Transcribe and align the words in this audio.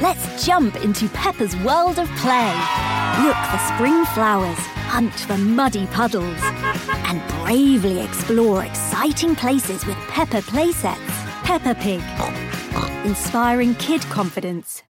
Let's 0.00 0.46
jump 0.46 0.82
into 0.82 1.10
Peppa's 1.10 1.54
world 1.58 1.98
of 1.98 2.08
play. 2.16 2.54
Look 3.22 3.36
for 3.36 3.58
spring 3.74 4.02
flowers, 4.14 4.56
hunt 4.88 5.12
for 5.12 5.36
muddy 5.36 5.86
puddles, 5.88 6.38
and 6.40 7.20
bravely 7.44 8.00
explore 8.00 8.64
exciting 8.64 9.36
places 9.36 9.84
with 9.84 9.98
Peppa 10.08 10.40
playsets. 10.40 10.96
Peppa 11.44 11.74
Pig, 11.74 12.00
inspiring 13.04 13.74
kid 13.74 14.00
confidence. 14.04 14.82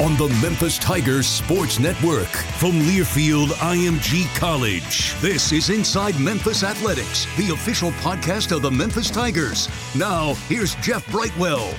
On 0.00 0.16
the 0.16 0.36
Memphis 0.42 0.78
Tigers 0.78 1.28
Sports 1.28 1.78
Network 1.78 2.26
from 2.58 2.72
Learfield 2.72 3.50
IMG 3.60 4.26
College. 4.36 5.14
This 5.20 5.52
is 5.52 5.70
Inside 5.70 6.18
Memphis 6.18 6.64
Athletics, 6.64 7.24
the 7.36 7.52
official 7.52 7.92
podcast 8.02 8.50
of 8.50 8.62
the 8.62 8.70
Memphis 8.70 9.12
Tigers. 9.12 9.68
Now, 9.94 10.34
here's 10.48 10.74
Jeff 10.76 11.08
Brightwell. 11.12 11.72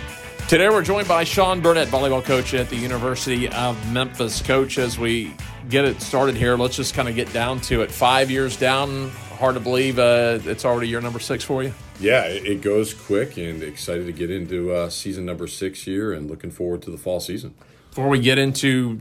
Today 0.49 0.69
we're 0.69 0.83
joined 0.83 1.07
by 1.07 1.23
Sean 1.23 1.61
Burdette, 1.61 1.87
volleyball 1.87 2.23
coach 2.23 2.53
at 2.53 2.69
the 2.69 2.75
University 2.75 3.47
of 3.47 3.91
Memphis. 3.91 4.41
Coach, 4.41 4.77
as 4.77 4.99
we 4.99 5.33
get 5.69 5.85
it 5.85 5.99
started 6.01 6.35
here, 6.35 6.57
let's 6.57 6.75
just 6.75 6.93
kind 6.93 7.07
of 7.07 7.15
get 7.15 7.31
down 7.33 7.59
to 7.61 7.81
it. 7.81 7.89
Five 7.89 8.29
years 8.29 8.57
down, 8.57 9.09
hard 9.39 9.55
to 9.55 9.61
believe 9.61 9.97
uh, 9.97 10.39
it's 10.43 10.65
already 10.65 10.89
year 10.89 11.01
number 11.01 11.19
six 11.19 11.43
for 11.43 11.63
you. 11.63 11.73
Yeah, 11.99 12.25
it 12.25 12.61
goes 12.61 12.93
quick 12.93 13.37
and 13.37 13.63
excited 13.63 14.05
to 14.05 14.11
get 14.11 14.29
into 14.29 14.71
uh, 14.73 14.89
season 14.89 15.25
number 15.25 15.47
six 15.47 15.81
here 15.81 16.11
and 16.11 16.29
looking 16.29 16.51
forward 16.51 16.81
to 16.83 16.91
the 16.91 16.97
fall 16.97 17.19
season. 17.19 17.55
Before 17.89 18.09
we 18.09 18.19
get 18.19 18.37
into 18.37 18.99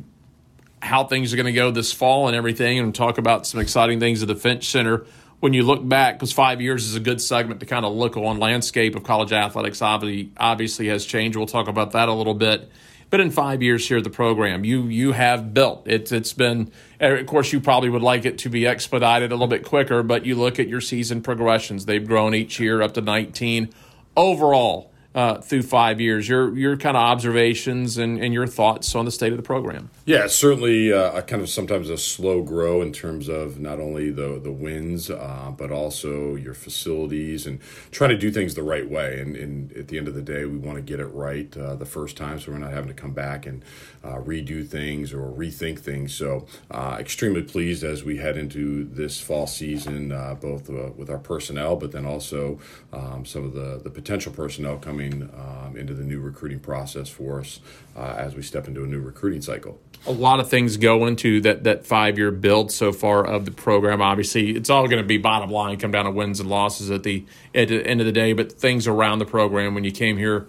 how 0.80 1.04
things 1.04 1.32
are 1.32 1.36
going 1.36 1.46
to 1.46 1.52
go 1.52 1.70
this 1.70 1.92
fall 1.92 2.28
and 2.28 2.36
everything 2.36 2.78
and 2.78 2.94
talk 2.94 3.18
about 3.18 3.46
some 3.46 3.60
exciting 3.60 4.00
things 4.00 4.22
at 4.22 4.28
the 4.28 4.36
Finch 4.36 4.70
Center, 4.70 5.04
when 5.42 5.54
you 5.54 5.64
look 5.64 5.86
back, 5.86 6.14
because 6.14 6.30
five 6.30 6.60
years 6.60 6.86
is 6.86 6.94
a 6.94 7.00
good 7.00 7.20
segment 7.20 7.58
to 7.58 7.66
kind 7.66 7.84
of 7.84 7.92
look 7.92 8.16
on 8.16 8.38
landscape 8.38 8.94
of 8.94 9.02
college 9.02 9.32
athletics. 9.32 9.82
Obviously, 9.82 10.30
obviously 10.36 10.86
has 10.86 11.04
changed. 11.04 11.36
We'll 11.36 11.48
talk 11.48 11.66
about 11.66 11.90
that 11.92 12.08
a 12.08 12.12
little 12.12 12.34
bit. 12.34 12.70
But 13.10 13.18
in 13.18 13.32
five 13.32 13.60
years 13.60 13.88
here 13.88 14.00
the 14.00 14.08
program, 14.08 14.64
you 14.64 14.84
you 14.84 15.10
have 15.10 15.52
built 15.52 15.82
it's 15.86 16.12
it's 16.12 16.32
been. 16.32 16.70
Of 17.00 17.26
course, 17.26 17.52
you 17.52 17.58
probably 17.58 17.88
would 17.88 18.02
like 18.02 18.24
it 18.24 18.38
to 18.38 18.50
be 18.50 18.68
expedited 18.68 19.32
a 19.32 19.34
little 19.34 19.48
bit 19.48 19.64
quicker. 19.64 20.04
But 20.04 20.24
you 20.24 20.36
look 20.36 20.60
at 20.60 20.68
your 20.68 20.80
season 20.80 21.22
progressions; 21.22 21.86
they've 21.86 22.06
grown 22.06 22.36
each 22.36 22.60
year 22.60 22.80
up 22.80 22.94
to 22.94 23.00
19 23.00 23.68
overall 24.16 24.92
uh, 25.12 25.38
through 25.38 25.62
five 25.62 26.00
years. 26.00 26.28
Your 26.28 26.56
your 26.56 26.76
kind 26.76 26.96
of 26.96 27.02
observations 27.02 27.98
and, 27.98 28.22
and 28.22 28.32
your 28.32 28.46
thoughts 28.46 28.94
on 28.94 29.06
the 29.06 29.10
state 29.10 29.32
of 29.32 29.38
the 29.38 29.42
program. 29.42 29.90
Yeah, 30.04 30.26
certainly 30.26 30.92
uh, 30.92 31.20
kind 31.22 31.42
of 31.42 31.48
sometimes 31.48 31.88
a 31.88 31.96
slow 31.96 32.42
grow 32.42 32.82
in 32.82 32.92
terms 32.92 33.28
of 33.28 33.60
not 33.60 33.78
only 33.78 34.10
the 34.10 34.40
the 34.42 34.50
wins, 34.50 35.08
uh, 35.08 35.52
but 35.56 35.70
also 35.70 36.34
your 36.34 36.54
facilities 36.54 37.46
and 37.46 37.60
trying 37.92 38.10
to 38.10 38.18
do 38.18 38.32
things 38.32 38.56
the 38.56 38.64
right 38.64 38.90
way. 38.90 39.20
And, 39.20 39.36
and 39.36 39.72
at 39.76 39.86
the 39.86 39.98
end 39.98 40.08
of 40.08 40.14
the 40.14 40.22
day, 40.22 40.44
we 40.44 40.58
want 40.58 40.74
to 40.74 40.82
get 40.82 40.98
it 40.98 41.06
right 41.06 41.56
uh, 41.56 41.76
the 41.76 41.86
first 41.86 42.16
time, 42.16 42.40
so 42.40 42.50
we're 42.50 42.58
not 42.58 42.72
having 42.72 42.88
to 42.88 43.00
come 43.00 43.12
back 43.12 43.46
and 43.46 43.64
uh, 44.02 44.16
redo 44.16 44.66
things 44.66 45.12
or 45.12 45.30
rethink 45.30 45.78
things. 45.78 46.12
So 46.12 46.46
uh, 46.72 46.96
extremely 46.98 47.42
pleased 47.42 47.84
as 47.84 48.02
we 48.02 48.16
head 48.16 48.36
into 48.36 48.82
this 48.82 49.20
fall 49.20 49.46
season, 49.46 50.08
both 50.40 50.68
with 50.68 51.10
our 51.10 51.18
personnel, 51.18 51.76
but 51.76 51.92
then 51.92 52.06
also 52.06 52.58
um, 52.92 53.24
some 53.24 53.44
of 53.44 53.54
the 53.54 53.80
the 53.80 53.90
potential 53.90 54.32
personnel 54.32 54.78
coming 54.78 55.30
um, 55.36 55.76
into 55.76 55.94
the 55.94 56.02
new 56.04 56.18
recruiting 56.18 56.58
process 56.58 57.08
for 57.08 57.38
us 57.38 57.60
uh, 57.96 58.16
as 58.18 58.34
we 58.34 58.42
step 58.42 58.66
into 58.66 58.82
a 58.82 58.86
new 58.88 59.00
recruiting 59.00 59.42
cycle. 59.42 59.78
A 60.06 60.12
lot 60.12 60.40
of 60.40 60.50
things 60.50 60.76
go 60.76 61.06
into 61.06 61.40
that 61.42 61.64
that 61.64 61.86
five 61.86 62.18
year 62.18 62.30
build 62.30 62.72
so 62.72 62.92
far 62.92 63.24
of 63.24 63.44
the 63.44 63.50
program. 63.50 64.02
Obviously, 64.02 64.50
it's 64.50 64.68
all 64.68 64.88
going 64.88 65.02
to 65.02 65.06
be 65.06 65.18
bottom 65.18 65.50
line, 65.50 65.78
come 65.78 65.92
down 65.92 66.06
to 66.06 66.10
wins 66.10 66.40
and 66.40 66.48
losses 66.48 66.90
at 66.90 67.02
the 67.04 67.24
at 67.54 67.68
the 67.68 67.86
end 67.86 68.00
of 68.00 68.06
the 68.06 68.12
day. 68.12 68.32
But 68.32 68.52
things 68.52 68.88
around 68.88 69.20
the 69.20 69.26
program 69.26 69.74
when 69.74 69.84
you 69.84 69.92
came 69.92 70.16
here, 70.16 70.48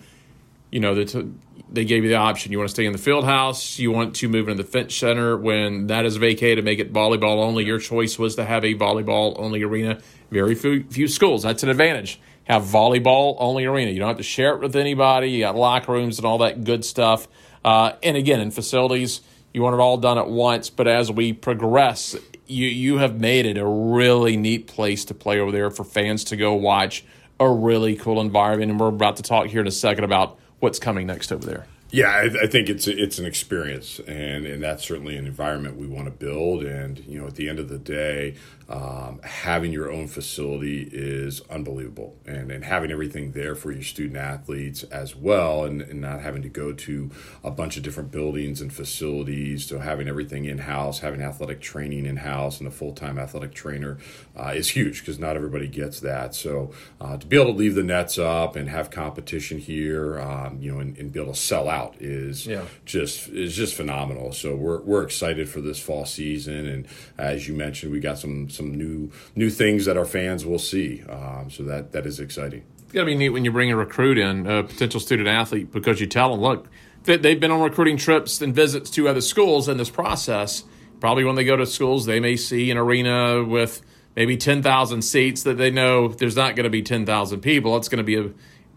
you 0.71 0.79
know, 0.79 0.95
they, 0.95 1.23
they 1.71 1.85
gave 1.85 2.03
you 2.03 2.09
the 2.09 2.15
option. 2.15 2.51
You 2.51 2.57
want 2.57 2.69
to 2.69 2.73
stay 2.73 2.85
in 2.85 2.93
the 2.93 2.97
field 2.97 3.25
house. 3.25 3.77
You 3.77 3.91
want 3.91 4.15
to 4.15 4.27
move 4.27 4.49
into 4.49 4.63
the 4.63 4.69
Finch 4.69 4.99
Center. 4.99 5.37
When 5.37 5.87
that 5.87 6.05
is 6.05 6.17
vacated, 6.17 6.65
make 6.65 6.79
it 6.79 6.91
volleyball 6.91 7.43
only. 7.43 7.63
Your 7.63 7.79
choice 7.79 8.17
was 8.17 8.35
to 8.37 8.45
have 8.45 8.63
a 8.63 8.73
volleyball 8.73 9.35
only 9.37 9.61
arena. 9.61 9.99
Very 10.31 10.55
few, 10.55 10.83
few 10.85 11.07
schools. 11.07 11.43
That's 11.43 11.61
an 11.61 11.69
advantage 11.69 12.19
have 12.45 12.63
volleyball 12.63 13.35
only 13.39 13.65
arena. 13.65 13.91
You 13.91 13.99
don't 13.99 14.09
have 14.09 14.17
to 14.17 14.23
share 14.23 14.55
it 14.55 14.61
with 14.61 14.75
anybody. 14.75 15.31
You 15.31 15.41
got 15.41 15.55
locker 15.55 15.91
rooms 15.91 16.17
and 16.17 16.25
all 16.25 16.39
that 16.39 16.63
good 16.63 16.83
stuff. 16.83 17.27
Uh, 17.63 17.93
and 18.03 18.17
again, 18.17 18.41
in 18.41 18.51
facilities, 18.51 19.21
you 19.53 19.61
want 19.61 19.75
it 19.75 19.79
all 19.79 19.97
done 19.97 20.17
at 20.17 20.29
once. 20.29 20.69
But 20.69 20.87
as 20.87 21.11
we 21.11 21.31
progress, 21.31 22.15
you 22.47 22.67
you 22.67 22.97
have 22.97 23.19
made 23.19 23.45
it 23.45 23.57
a 23.57 23.65
really 23.65 24.35
neat 24.35 24.67
place 24.67 25.05
to 25.05 25.13
play 25.13 25.39
over 25.39 25.51
there 25.51 25.69
for 25.69 25.83
fans 25.83 26.23
to 26.25 26.35
go 26.35 26.53
watch. 26.53 27.05
A 27.39 27.49
really 27.49 27.95
cool 27.95 28.21
environment, 28.21 28.71
and 28.71 28.79
we're 28.79 28.87
about 28.87 29.17
to 29.17 29.23
talk 29.23 29.47
here 29.47 29.61
in 29.61 29.67
a 29.67 29.71
second 29.71 30.03
about 30.03 30.37
what's 30.59 30.79
coming 30.79 31.07
next 31.07 31.31
over 31.31 31.45
there. 31.45 31.65
Yeah, 31.93 32.09
I, 32.09 32.45
I, 32.45 32.47
think 32.47 32.69
it's 32.69 32.87
it's 32.87 33.19
an 33.19 33.27
experience, 33.27 33.99
and 34.07 34.47
and 34.47 34.63
that's 34.63 34.83
certainly 34.83 35.15
an 35.15 35.27
environment 35.27 35.77
we 35.77 35.85
want 35.85 36.05
to 36.05 36.11
build. 36.11 36.63
And 36.63 36.97
you 37.05 37.21
know, 37.21 37.27
at 37.27 37.35
the 37.35 37.47
end 37.47 37.59
of 37.59 37.69
the 37.69 37.77
day, 37.77 38.33
um, 38.67 39.21
having 39.23 39.71
your 39.71 39.91
own 39.91 40.07
facility 40.07 40.89
is 40.91 41.41
unbelievable, 41.51 42.17
and 42.25 42.49
and 42.49 42.65
having 42.65 42.91
everything 42.91 43.33
there 43.33 43.53
for 43.53 43.71
your 43.71 43.83
student 43.83 44.17
athletes 44.17 44.81
as 44.85 45.15
well, 45.15 45.65
and, 45.65 45.83
and 45.83 46.01
not 46.01 46.21
having 46.21 46.41
to 46.41 46.49
go 46.49 46.73
to 46.73 47.11
a 47.43 47.51
bunch 47.51 47.77
of 47.77 47.83
different 47.83 48.09
buildings 48.09 48.59
and 48.59 48.73
facilities. 48.73 49.67
So 49.67 49.77
having 49.77 50.07
everything 50.07 50.45
in 50.45 50.57
house, 50.57 51.01
having 51.01 51.21
athletic 51.21 51.61
training 51.61 52.07
in 52.07 52.17
house, 52.17 52.57
and 52.57 52.67
a 52.67 52.71
full 52.71 52.93
time 52.93 53.19
athletic 53.19 53.53
trainer 53.53 53.99
uh, 54.35 54.53
is 54.55 54.69
huge 54.69 55.01
because 55.01 55.19
not 55.19 55.35
everybody 55.35 55.67
gets 55.67 55.99
that. 55.99 56.33
So 56.33 56.71
uh, 56.99 57.17
to 57.17 57.27
be 57.27 57.35
able 57.35 57.51
to 57.51 57.57
leave 57.59 57.75
the 57.75 57.83
nets 57.83 58.17
up 58.17 58.55
and 58.55 58.67
have 58.67 58.89
competition 58.89 59.59
here, 59.59 60.19
um, 60.19 60.57
you 60.59 60.73
know, 60.73 60.79
and, 60.79 60.97
and 60.97 61.13
be 61.13 61.21
able 61.21 61.33
to 61.33 61.39
sell 61.39 61.69
out 61.69 61.82
out 61.83 61.95
is 61.99 62.45
yeah. 62.45 62.63
just 62.85 63.29
is 63.29 63.55
just 63.55 63.75
phenomenal. 63.75 64.31
So 64.31 64.55
we're 64.55 64.81
we're 64.81 65.03
excited 65.03 65.49
for 65.49 65.61
this 65.61 65.79
fall 65.79 66.05
season, 66.05 66.65
and 66.65 66.87
as 67.17 67.47
you 67.47 67.53
mentioned, 67.53 67.91
we 67.91 67.99
got 67.99 68.17
some 68.17 68.49
some 68.49 68.73
new 68.73 69.11
new 69.35 69.49
things 69.49 69.85
that 69.85 69.97
our 69.97 70.05
fans 70.05 70.45
will 70.45 70.59
see. 70.59 71.03
Um, 71.03 71.49
so 71.49 71.63
that 71.63 71.91
that 71.91 72.05
is 72.05 72.19
exciting. 72.19 72.63
It's 72.83 72.93
gotta 72.93 73.05
be 73.05 73.15
neat 73.15 73.29
when 73.29 73.45
you 73.45 73.51
bring 73.51 73.71
a 73.71 73.75
recruit 73.75 74.17
in, 74.17 74.47
a 74.47 74.63
potential 74.63 74.99
student 74.99 75.27
athlete, 75.27 75.71
because 75.71 75.99
you 75.99 76.07
tell 76.07 76.31
them, 76.31 76.41
look, 76.41 76.67
they've 77.03 77.39
been 77.39 77.51
on 77.51 77.61
recruiting 77.61 77.97
trips 77.97 78.41
and 78.41 78.53
visits 78.53 78.89
to 78.91 79.07
other 79.07 79.21
schools 79.21 79.67
in 79.67 79.77
this 79.77 79.89
process. 79.89 80.63
Probably 80.99 81.25
when 81.25 81.35
they 81.35 81.43
go 81.43 81.57
to 81.57 81.65
schools, 81.65 82.05
they 82.05 82.19
may 82.19 82.37
see 82.37 82.71
an 82.71 82.77
arena 82.77 83.43
with 83.43 83.81
maybe 84.15 84.37
10,000 84.37 85.01
seats 85.01 85.43
that 85.43 85.57
they 85.57 85.71
know 85.71 86.07
there's 86.07 86.35
not 86.35 86.55
going 86.55 86.63
to 86.63 86.69
be 86.69 86.81
10,000 86.81 87.41
people. 87.41 87.75
It's 87.77 87.89
going 87.89 87.97
to 87.97 88.03
be 88.03 88.15
a 88.15 88.31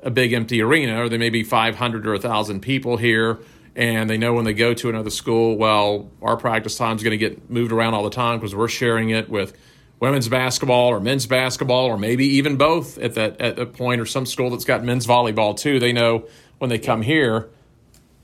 a 0.07 0.11
big 0.11 0.33
empty 0.33 0.63
arena, 0.63 1.03
or 1.03 1.09
there 1.09 1.19
may 1.19 1.31
be 1.31 1.43
500 1.43 2.07
or 2.07 2.13
1,000 2.13 2.61
people 2.61 2.97
here. 2.97 3.41
and 3.75 4.09
they 4.09 4.17
know 4.17 4.33
when 4.33 4.47
they 4.47 4.55
go 4.55 4.73
to 4.73 4.89
another 4.89 5.11
school, 5.11 5.57
well, 5.57 6.09
our 6.23 6.39
practice 6.39 6.79
time 6.79 6.97
is 6.97 7.03
going 7.03 7.11
to 7.11 7.19
get 7.19 7.51
moved 7.51 7.73
around 7.73 7.93
all 7.93 8.05
the 8.05 8.09
time 8.09 8.39
because 8.39 8.55
we're 8.55 8.69
sharing 8.69 9.11
it 9.11 9.29
with 9.29 9.53
women's 10.01 10.29
basketball 10.29 10.89
or 10.89 11.01
men's 11.01 11.27
basketball 11.27 11.85
or 11.85 11.99
maybe 11.99 12.25
even 12.25 12.57
both 12.57 12.97
at 12.99 13.15
that 13.15 13.39
at 13.39 13.59
a 13.59 13.67
point 13.67 14.01
or 14.01 14.07
some 14.07 14.25
school 14.25 14.49
that's 14.49 14.65
got 14.65 14.83
men's 14.83 15.07
volleyball 15.07 15.55
too. 15.55 15.79
They 15.79 15.93
know 15.93 16.27
when 16.59 16.71
they 16.71 16.79
come 16.79 17.03
here, 17.03 17.51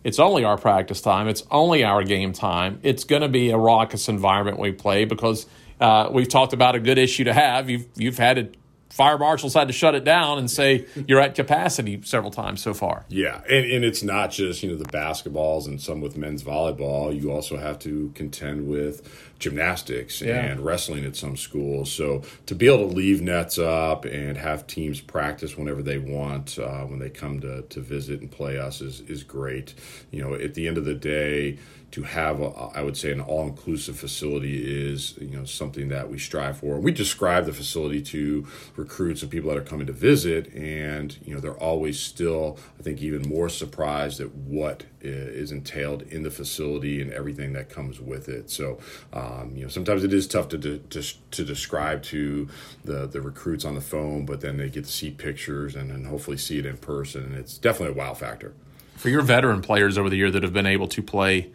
it's 0.04 0.18
only 0.18 0.44
our 0.44 0.56
practice 0.56 1.02
time. 1.02 1.28
It's 1.28 1.42
only 1.50 1.84
our 1.84 2.02
game 2.02 2.32
time. 2.32 2.78
It's 2.82 3.04
going 3.04 3.22
to 3.22 3.28
be 3.28 3.50
a 3.50 3.58
raucous 3.58 4.08
environment 4.08 4.58
we 4.58 4.72
play 4.72 5.04
because 5.04 5.46
uh, 5.80 6.08
we've 6.10 6.28
talked 6.28 6.52
about 6.52 6.76
a 6.76 6.80
good 6.80 6.96
issue 6.96 7.24
to 7.24 7.34
have. 7.34 7.68
You've 7.68 7.88
you've 7.96 8.18
had 8.18 8.38
it 8.38 8.56
fire 8.92 9.16
marshals 9.16 9.54
had 9.54 9.68
to 9.68 9.72
shut 9.72 9.94
it 9.94 10.04
down 10.04 10.38
and 10.38 10.50
say 10.50 10.86
you're 11.08 11.20
at 11.20 11.34
capacity 11.34 12.00
several 12.04 12.30
times 12.30 12.60
so 12.60 12.74
far. 12.74 13.06
Yeah, 13.08 13.40
and, 13.48 13.64
and 13.64 13.84
it's 13.84 14.02
not 14.02 14.30
just 14.30 14.62
you 14.62 14.70
know 14.70 14.76
the 14.76 14.84
basketballs 14.84 15.66
and 15.66 15.80
some 15.80 16.00
with 16.02 16.16
men's 16.16 16.42
volleyball. 16.42 17.18
You 17.18 17.32
also 17.32 17.56
have 17.56 17.78
to 17.80 18.12
contend 18.14 18.68
with 18.68 19.32
gymnastics 19.38 20.20
yeah. 20.20 20.36
and 20.36 20.64
wrestling 20.64 21.04
at 21.04 21.16
some 21.16 21.36
schools. 21.36 21.90
So 21.90 22.22
to 22.46 22.54
be 22.54 22.66
able 22.66 22.88
to 22.88 22.94
leave 22.94 23.22
nets 23.22 23.58
up 23.58 24.04
and 24.04 24.36
have 24.36 24.66
teams 24.66 25.00
practice 25.00 25.56
whenever 25.56 25.82
they 25.82 25.98
want 25.98 26.58
uh, 26.58 26.82
when 26.82 26.98
they 26.98 27.10
come 27.10 27.40
to 27.40 27.62
to 27.62 27.80
visit 27.80 28.20
and 28.20 28.30
play 28.30 28.58
us 28.58 28.82
is 28.82 29.00
is 29.00 29.22
great. 29.22 29.72
You 30.10 30.22
know, 30.22 30.34
at 30.34 30.52
the 30.52 30.68
end 30.68 30.76
of 30.76 30.84
the 30.84 30.94
day 30.94 31.58
to 31.92 32.02
have, 32.04 32.40
a, 32.40 32.48
I 32.74 32.82
would 32.82 32.96
say, 32.96 33.12
an 33.12 33.20
all-inclusive 33.20 33.98
facility 33.98 34.64
is 34.64 35.14
you 35.20 35.36
know 35.36 35.44
something 35.44 35.88
that 35.88 36.10
we 36.10 36.18
strive 36.18 36.58
for. 36.58 36.80
We 36.80 36.90
describe 36.90 37.44
the 37.44 37.52
facility 37.52 38.00
to 38.02 38.46
recruits 38.76 39.22
and 39.22 39.30
people 39.30 39.50
that 39.50 39.58
are 39.58 39.62
coming 39.62 39.86
to 39.86 39.92
visit, 39.92 40.52
and 40.54 41.16
you 41.24 41.34
know 41.34 41.40
they're 41.40 41.52
always 41.52 42.00
still, 42.00 42.58
I 42.80 42.82
think, 42.82 43.02
even 43.02 43.28
more 43.28 43.48
surprised 43.48 44.20
at 44.20 44.34
what 44.34 44.84
is 45.02 45.52
entailed 45.52 46.02
in 46.02 46.22
the 46.22 46.30
facility 46.30 47.02
and 47.02 47.12
everything 47.12 47.52
that 47.52 47.68
comes 47.68 48.00
with 48.00 48.28
it. 48.28 48.50
So, 48.50 48.78
um, 49.12 49.52
you 49.54 49.62
know, 49.62 49.68
sometimes 49.68 50.04
it 50.04 50.12
is 50.12 50.28
tough 50.28 50.48
to, 50.50 50.58
to, 50.58 51.02
to 51.32 51.44
describe 51.44 52.02
to 52.04 52.48
the 52.84 53.06
the 53.06 53.20
recruits 53.20 53.66
on 53.66 53.74
the 53.74 53.80
phone, 53.82 54.24
but 54.24 54.40
then 54.40 54.56
they 54.56 54.70
get 54.70 54.84
to 54.84 54.90
see 54.90 55.10
pictures 55.10 55.76
and 55.76 55.90
then 55.90 56.04
hopefully 56.04 56.38
see 56.38 56.58
it 56.58 56.64
in 56.64 56.78
person, 56.78 57.22
and 57.22 57.34
it's 57.34 57.58
definitely 57.58 57.94
a 57.94 57.98
wow 57.98 58.14
factor. 58.14 58.54
For 58.96 59.10
your 59.10 59.22
veteran 59.22 59.60
players 59.60 59.98
over 59.98 60.08
the 60.08 60.16
year 60.16 60.30
that 60.30 60.42
have 60.42 60.52
been 60.52 60.66
able 60.66 60.88
to 60.88 61.02
play 61.02 61.50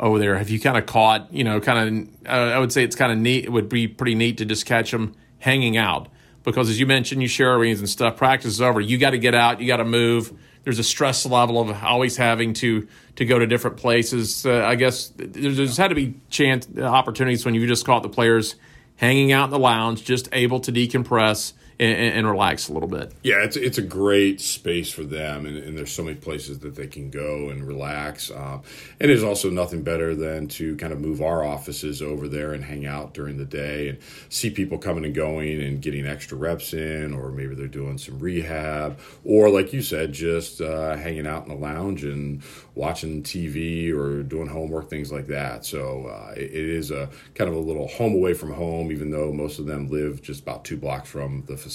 over 0.00 0.18
there. 0.18 0.36
Have 0.38 0.50
you 0.50 0.58
kind 0.58 0.78
of 0.78 0.86
caught, 0.86 1.32
you 1.32 1.44
know, 1.44 1.60
kind 1.60 2.08
of, 2.08 2.28
uh, 2.28 2.32
I 2.32 2.58
would 2.58 2.72
say 2.72 2.82
it's 2.82 2.96
kind 2.96 3.12
of 3.12 3.18
neat. 3.18 3.44
It 3.44 3.52
would 3.52 3.68
be 3.68 3.86
pretty 3.86 4.14
neat 4.14 4.38
to 4.38 4.44
just 4.46 4.66
catch 4.66 4.90
them 4.90 5.14
hanging 5.38 5.76
out 5.76 6.08
because, 6.42 6.70
as 6.70 6.80
you 6.80 6.86
mentioned, 6.86 7.22
you 7.22 7.28
share 7.28 7.54
arenas 7.54 7.80
and 7.80 7.88
stuff. 7.88 8.16
Practice 8.16 8.52
is 8.52 8.60
over. 8.60 8.80
You 8.80 8.98
got 8.98 9.10
to 9.10 9.18
get 9.18 9.34
out. 9.34 9.60
You 9.60 9.66
got 9.66 9.76
to 9.76 9.84
move. 9.84 10.32
There's 10.64 10.78
a 10.78 10.84
stress 10.84 11.24
level 11.26 11.60
of 11.60 11.70
always 11.84 12.16
having 12.16 12.54
to 12.54 12.88
to 13.16 13.24
go 13.24 13.38
to 13.38 13.46
different 13.46 13.76
places. 13.76 14.46
Uh, 14.46 14.64
I 14.64 14.74
guess 14.74 15.12
there's, 15.16 15.56
there's 15.56 15.76
had 15.76 15.88
to 15.88 15.94
be 15.94 16.14
chance 16.30 16.66
opportunities 16.78 17.44
when 17.44 17.54
you 17.54 17.66
just 17.66 17.84
caught 17.84 18.02
the 18.02 18.08
players 18.08 18.56
hanging 18.96 19.32
out 19.32 19.44
in 19.44 19.50
the 19.50 19.58
lounge, 19.58 20.04
just 20.04 20.28
able 20.32 20.60
to 20.60 20.72
decompress 20.72 21.52
and, 21.80 22.14
and, 22.14 22.26
relax 22.28 22.68
a 22.68 22.74
little 22.74 22.88
bit. 22.88 23.12
Yeah, 23.22 23.42
it's 23.42 23.56
it's 23.56 23.78
a 23.78 23.82
great 23.82 24.40
space 24.40 24.92
for 24.92 25.02
them, 25.02 25.46
and, 25.46 25.56
and 25.56 25.78
there's 25.78 25.92
so 25.92 26.02
many 26.02 26.16
places 26.16 26.58
that 26.58 26.74
they 26.74 26.86
can 26.86 27.10
go 27.10 27.48
and 27.48 27.66
relax. 27.66 28.30
Um, 28.30 28.62
and 29.00 29.08
there's 29.08 29.22
also 29.22 29.48
nothing 29.48 29.82
better 29.82 30.14
than 30.14 30.46
to 30.48 30.76
kind 30.76 30.92
of 30.92 31.00
move 31.00 31.22
our 31.22 31.42
offices 31.42 32.02
over 32.02 32.28
there 32.28 32.52
and 32.52 32.62
hang 32.62 32.84
out 32.84 33.14
during 33.14 33.38
the 33.38 33.46
day 33.46 33.88
and 33.88 33.98
see 34.28 34.50
people 34.50 34.76
coming 34.76 35.06
and 35.06 35.14
going 35.14 35.62
and 35.62 35.80
getting 35.80 36.06
extra 36.06 36.36
reps 36.36 36.74
in, 36.74 37.14
or 37.14 37.30
maybe 37.30 37.54
they're 37.54 37.66
doing 37.66 37.96
some 37.96 38.18
rehab, 38.18 38.98
or 39.24 39.48
like 39.48 39.72
you 39.72 39.80
said, 39.80 40.12
just 40.12 40.60
uh, 40.60 40.96
hanging 40.96 41.26
out 41.26 41.44
in 41.44 41.48
the 41.48 41.54
lounge 41.54 42.04
and 42.04 42.42
watching 42.74 43.22
TV 43.22 43.90
or 43.92 44.22
doing 44.22 44.48
homework, 44.48 44.90
things 44.90 45.10
like 45.10 45.28
that. 45.28 45.64
So 45.64 46.06
uh, 46.06 46.34
it, 46.36 46.50
it 46.50 46.68
is 46.68 46.90
a 46.90 47.08
kind 47.34 47.48
of 47.48 47.56
a 47.56 47.60
little 47.60 47.88
home 47.88 48.14
away 48.14 48.34
from 48.34 48.52
home, 48.52 48.92
even 48.92 49.10
though 49.10 49.32
most 49.32 49.58
of 49.58 49.64
them 49.64 49.88
live 49.88 50.20
just 50.20 50.42
about 50.42 50.66
two 50.66 50.76
blocks 50.76 51.08
from 51.08 51.42
the 51.46 51.56
facility. 51.56 51.69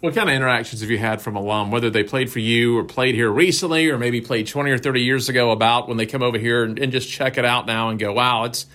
What 0.00 0.14
kind 0.14 0.28
of 0.28 0.34
interactions 0.34 0.80
have 0.80 0.90
you 0.90 0.98
had 0.98 1.20
from 1.20 1.36
alum, 1.36 1.70
whether 1.70 1.90
they 1.90 2.02
played 2.02 2.30
for 2.30 2.38
you 2.38 2.78
or 2.78 2.84
played 2.84 3.14
here 3.14 3.30
recently 3.30 3.88
or 3.90 3.98
maybe 3.98 4.20
played 4.20 4.46
20 4.46 4.70
or 4.70 4.78
30 4.78 5.02
years 5.02 5.28
ago, 5.28 5.50
about 5.50 5.88
when 5.88 5.96
they 5.96 6.06
come 6.06 6.22
over 6.22 6.38
here 6.38 6.64
and, 6.64 6.78
and 6.78 6.92
just 6.92 7.08
check 7.08 7.38
it 7.38 7.44
out 7.44 7.66
now 7.66 7.88
and 7.88 7.98
go, 7.98 8.12
wow, 8.12 8.44
it's 8.44 8.66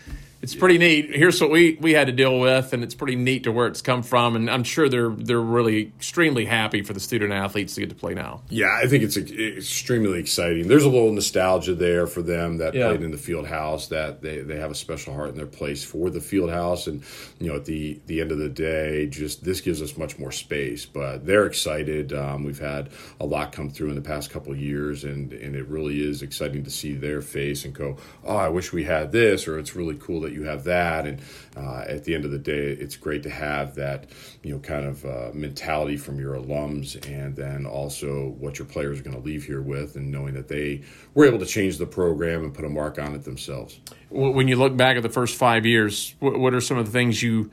it's 0.46 0.54
pretty 0.54 0.78
neat. 0.78 1.10
Here's 1.10 1.42
what 1.42 1.50
we 1.50 1.76
we 1.82 1.94
had 1.94 2.06
to 2.06 2.14
deal 2.14 2.40
with, 2.40 2.72
and 2.72 2.84
it's 2.84 2.94
pretty 2.94 3.16
neat 3.16 3.46
to 3.46 3.52
where 3.52 3.66
it's 3.66 3.82
come 3.82 4.04
from. 4.04 4.36
And 4.36 4.48
I'm 4.48 4.64
sure 4.64 4.88
they're 4.88 5.10
they're 5.10 5.42
really 5.42 5.88
extremely 5.88 6.46
happy 6.46 6.84
for 6.84 6.94
the 6.94 7.00
student 7.00 7.34
athletes 7.34 7.74
to 7.74 7.82
get 7.82 7.90
to 7.90 7.96
play 7.96 8.14
now. 8.14 8.44
Yeah, 8.50 8.80
I 8.80 8.86
think 8.86 9.04
it's 9.04 9.18
extremely 9.18 10.20
exciting. 10.20 10.68
There's 10.68 10.84
a 10.84 10.90
little 10.90 11.12
nostalgia 11.12 11.74
there 11.74 12.06
for 12.06 12.22
them 12.22 12.58
that 12.58 12.76
yeah. 12.76 12.90
played 12.90 13.02
in 13.02 13.10
the 13.10 13.18
field 13.18 13.48
house. 13.48 13.88
That 13.88 14.22
they, 14.22 14.42
they 14.42 14.58
have 14.58 14.70
a 14.70 14.76
special 14.76 15.16
heart 15.16 15.30
in 15.30 15.36
their 15.36 15.48
place 15.48 15.84
for 15.84 16.12
the 16.12 16.22
field 16.22 16.52
house, 16.52 16.86
and 16.86 17.04
you 17.40 17.50
know 17.50 17.56
at 17.56 17.66
the 17.66 18.00
the 18.06 18.22
end 18.22 18.32
of 18.32 18.38
the 18.38 18.50
day, 18.50 19.08
just 19.08 19.44
this 19.44 19.62
gives 19.62 19.82
us 19.82 19.98
much 19.98 20.20
more 20.20 20.32
space. 20.32 20.86
But 20.86 21.26
they're 21.26 21.48
excited. 21.48 22.14
Um, 22.14 22.44
we've 22.44 22.60
had 22.60 22.92
a 23.20 23.26
lot 23.26 23.52
come 23.52 23.72
through 23.72 23.90
in 23.90 23.96
the 23.96 24.02
past 24.02 24.30
couple 24.30 24.52
of 24.52 24.60
years, 24.60 25.06
and 25.06 25.34
and 25.34 25.56
it 25.56 25.68
really 25.68 26.08
is 26.08 26.22
exciting 26.22 26.64
to 26.66 26.70
see 26.70 26.94
their 26.94 27.22
face 27.22 27.66
and 27.66 27.74
go, 27.74 27.98
oh, 28.24 28.38
I 28.38 28.50
wish 28.50 28.72
we 28.72 28.84
had 28.84 29.12
this, 29.12 29.48
or 29.48 29.58
it's 29.58 29.76
really 29.76 29.98
cool 29.98 30.22
that 30.22 30.35
you 30.36 30.44
have 30.44 30.64
that. 30.66 31.08
And 31.08 31.22
uh, 31.58 31.86
at 31.88 32.04
the 32.04 32.14
end 32.14 32.26
of 32.26 32.32
the 32.32 32.38
day, 32.38 32.72
it's 32.72 32.96
great 32.96 33.24
to 33.24 33.30
have 33.30 33.76
that, 33.76 34.10
you 34.44 34.54
know, 34.54 34.60
kind 34.60 34.86
of 34.86 35.06
uh, 35.06 35.32
mentality 35.34 35.98
from 35.98 36.20
your 36.20 36.36
alums, 36.36 36.96
and 37.10 37.36
then 37.36 37.66
also 37.66 38.36
what 38.38 38.60
your 38.60 38.68
players 38.68 39.00
are 39.00 39.04
going 39.04 39.16
to 39.16 39.24
leave 39.24 39.46
here 39.46 39.62
with, 39.62 39.96
and 39.96 40.12
knowing 40.12 40.34
that 40.36 40.48
they 40.48 40.84
were 41.14 41.26
able 41.26 41.40
to 41.40 41.46
change 41.46 41.78
the 41.78 41.88
program 41.88 42.44
and 42.44 42.54
put 42.54 42.66
a 42.66 42.70
mark 42.70 43.00
on 43.00 43.16
it 43.16 43.24
themselves. 43.24 43.80
When 44.10 44.48
you 44.48 44.58
look 44.58 44.78
back 44.78 44.98
at 44.98 45.04
the 45.04 45.10
first 45.10 45.36
five 45.36 45.66
years, 45.66 46.14
what 46.20 46.54
are 46.54 46.62
some 46.62 46.78
of 46.78 46.86
the 46.86 46.92
things 46.92 47.24
you 47.24 47.50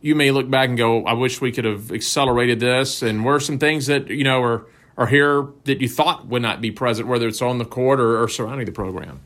you 0.00 0.16
may 0.16 0.32
look 0.32 0.50
back 0.50 0.68
and 0.68 0.76
go, 0.76 1.04
"I 1.04 1.12
wish 1.12 1.40
we 1.40 1.52
could 1.52 1.64
have 1.64 1.92
accelerated 1.92 2.58
this," 2.58 3.02
and 3.02 3.24
were 3.24 3.38
some 3.38 3.58
things 3.58 3.86
that 3.86 4.08
you 4.08 4.24
know 4.24 4.42
are 4.42 4.66
are 4.96 5.06
here 5.06 5.48
that 5.64 5.80
you 5.80 5.88
thought 5.88 6.26
would 6.26 6.42
not 6.42 6.60
be 6.60 6.70
present, 6.70 7.08
whether 7.08 7.26
it's 7.26 7.42
on 7.42 7.58
the 7.58 7.64
court 7.64 8.00
or, 8.00 8.22
or 8.22 8.28
surrounding 8.28 8.66
the 8.66 8.72
program? 8.72 9.20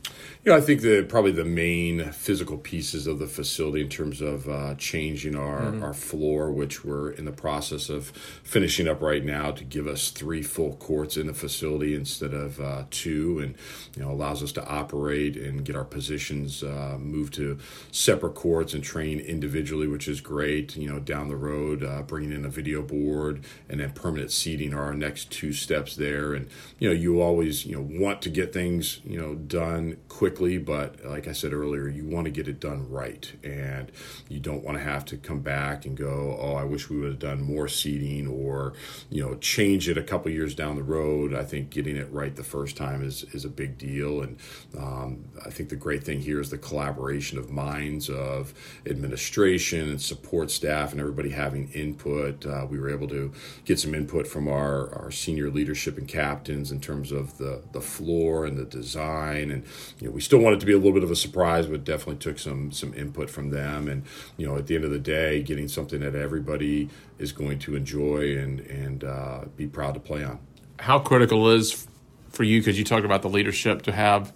You 0.46 0.52
know, 0.52 0.58
I 0.58 0.60
think 0.60 0.82
that 0.82 1.08
probably 1.08 1.32
the 1.32 1.44
main 1.44 2.12
physical 2.12 2.56
pieces 2.56 3.08
of 3.08 3.19
the 3.19 3.26
facility 3.26 3.82
in 3.82 3.88
terms 3.88 4.20
of 4.20 4.48
uh, 4.48 4.76
changing 4.76 5.34
our, 5.34 5.62
mm-hmm. 5.62 5.82
our 5.82 5.93
floor, 5.93 6.52
which 6.52 6.84
we're 6.84 7.10
in 7.10 7.25
the 7.25 7.32
process 7.32 7.88
of 7.88 8.10
finishing 8.44 8.87
up 8.87 9.02
right 9.02 9.25
now 9.25 9.50
to 9.50 9.64
give 9.64 9.88
us 9.88 10.10
three 10.10 10.44
full 10.44 10.76
courts 10.76 11.16
in 11.16 11.26
the 11.26 11.34
facility 11.34 11.96
instead 11.96 12.32
of 12.32 12.60
uh, 12.60 12.84
two, 12.93 13.40
and 13.40 13.56
you 13.96 14.04
know 14.04 14.12
allows 14.12 14.40
us 14.40 14.52
to 14.52 14.64
operate 14.69 15.37
and 15.37 15.64
get 15.64 15.75
our 15.75 15.84
positions 15.84 16.62
uh, 16.62 16.96
moved 16.96 17.34
to 17.34 17.58
separate 17.90 18.37
courts 18.37 18.72
and 18.72 18.84
train 18.84 19.19
individually, 19.19 19.88
which 19.88 20.06
is 20.06 20.20
great. 20.20 20.76
You 20.76 20.88
know, 20.88 21.00
down 21.00 21.26
the 21.26 21.35
road, 21.35 21.82
uh, 21.82 22.02
bringing 22.02 22.30
in 22.30 22.44
a 22.44 22.50
video 22.50 22.82
board 22.82 23.44
and 23.68 23.80
then 23.80 23.90
permanent 23.90 24.30
seating 24.30 24.75
are 24.75 24.85
our 24.85 24.94
next 24.94 25.32
two 25.32 25.52
steps 25.52 25.97
there, 25.97 26.35
and 26.35 26.47
you 26.78 26.88
know 26.88 26.94
you 26.94 27.21
always 27.21 27.66
you 27.66 27.75
know 27.75 27.99
want 28.00 28.23
to 28.23 28.30
get 28.30 28.52
things 28.52 29.00
you 29.04 29.21
know 29.21 29.35
done 29.35 29.97
quick 30.09 30.36
quickly, 30.37 30.59
but 30.59 31.02
like 31.05 31.26
I 31.28 31.33
said 31.33 31.52
earlier, 31.52 31.88
you 31.88 32.05
want 32.05 32.26
to 32.26 32.31
get 32.31 32.47
it 32.47 32.61
done 32.61 32.90
right. 32.90 33.33
And 33.43 33.90
you 34.28 34.38
don't 34.38 34.62
want 34.62 34.76
to 34.76 34.85
have 34.85 35.05
to 35.07 35.16
come 35.16 35.40
back 35.40 35.87
and 35.87 35.97
go, 35.97 36.37
oh, 36.38 36.55
I 36.55 36.64
wish 36.64 36.90
we 36.90 36.99
would 36.99 37.09
have 37.09 37.19
done 37.19 37.43
more 37.43 37.69
seating 37.69 38.26
or, 38.26 38.75
you 39.09 39.23
know, 39.23 39.37
change 39.37 39.88
it 39.88 39.97
a 39.97 40.02
couple 40.02 40.31
years 40.31 40.55
down 40.55 40.76
the 40.76 40.83
road. 40.83 41.35
I 41.35 41.43
think 41.43 41.71
getting 41.71 41.97
it 41.97 42.12
right 42.12 42.37
the 42.37 42.45
first 42.45 42.76
time 42.76 43.02
is, 43.02 43.25
is 43.33 43.47
a 43.47 43.49
big 43.49 43.78
deal. 43.78 44.21
And 44.21 44.38
um, 44.76 45.25
I 45.45 45.50
think 45.50 45.71
the 45.71 45.76
great 45.76 46.05
thing 46.05 46.21
here 46.21 46.40
is 46.40 46.50
the 46.50 46.59
collaboration 46.59 47.38
of 47.38 47.50
minds 47.50 48.11
of 48.11 48.52
administration 48.85 49.88
and 49.88 50.00
support 50.00 50.50
staff 50.50 50.93
and 50.93 51.00
everybody 51.00 51.31
having 51.31 51.71
input. 51.73 52.45
Uh, 52.45 52.66
we 52.69 52.78
were 52.78 52.90
able 52.90 53.09
to 53.09 53.33
get 53.64 53.81
some 53.81 53.95
input 53.95 54.26
from 54.26 54.49
our, 54.49 54.93
our 54.95 55.11
senior 55.11 55.49
leadership 55.49 55.97
and 55.97 56.09
captains 56.09 56.73
in 56.73 56.81
terms 56.81 57.11
of 57.11 57.38
the, 57.38 57.62
the 57.73 57.81
floor 57.81 58.45
and 58.45 58.59
the 58.59 58.66
design. 58.66 59.50
And, 59.50 59.64
you 59.99 60.09
know, 60.09 60.12
we 60.12 60.21
still 60.26 60.40
wanted 60.40 60.59
to 60.61 60.66
be 60.66 60.73
a 60.73 60.76
little 60.76 60.92
bit 60.92 61.04
of 61.04 61.11
a 61.11 61.16
surprise, 61.16 61.66
but 61.66 61.85
definitely 61.85 62.16
took 62.16 62.38
some 62.38 62.73
some 62.73 62.92
input 62.95 63.30
from 63.30 63.50
them. 63.50 63.88
And 63.88 64.02
you 64.37 64.47
know, 64.47 64.56
at 64.56 64.66
the 64.66 64.75
end 64.75 64.85
of 64.85 64.90
the 64.90 64.99
day, 64.99 65.42
getting 65.42 65.68
something 65.68 66.00
that 66.00 66.14
everybody 66.14 66.90
is 67.18 67.33
going 67.33 67.61
to 67.61 67.76
enjoy 67.76 68.37
and 68.37 68.61
and 68.61 69.04
uh, 69.04 69.45
be 69.56 69.66
proud 69.66 69.95
to 69.95 70.00
play 70.00 70.25
on. 70.25 70.40
How 70.80 70.99
critical 70.99 71.50
is 71.52 71.87
for 72.30 72.42
you 72.42 72.61
because 72.61 72.76
you 72.76 72.85
talked 72.85 73.06
about 73.06 73.23
the 73.23 73.30
leadership 73.30 73.83
to 73.83 73.92
have 73.92 74.33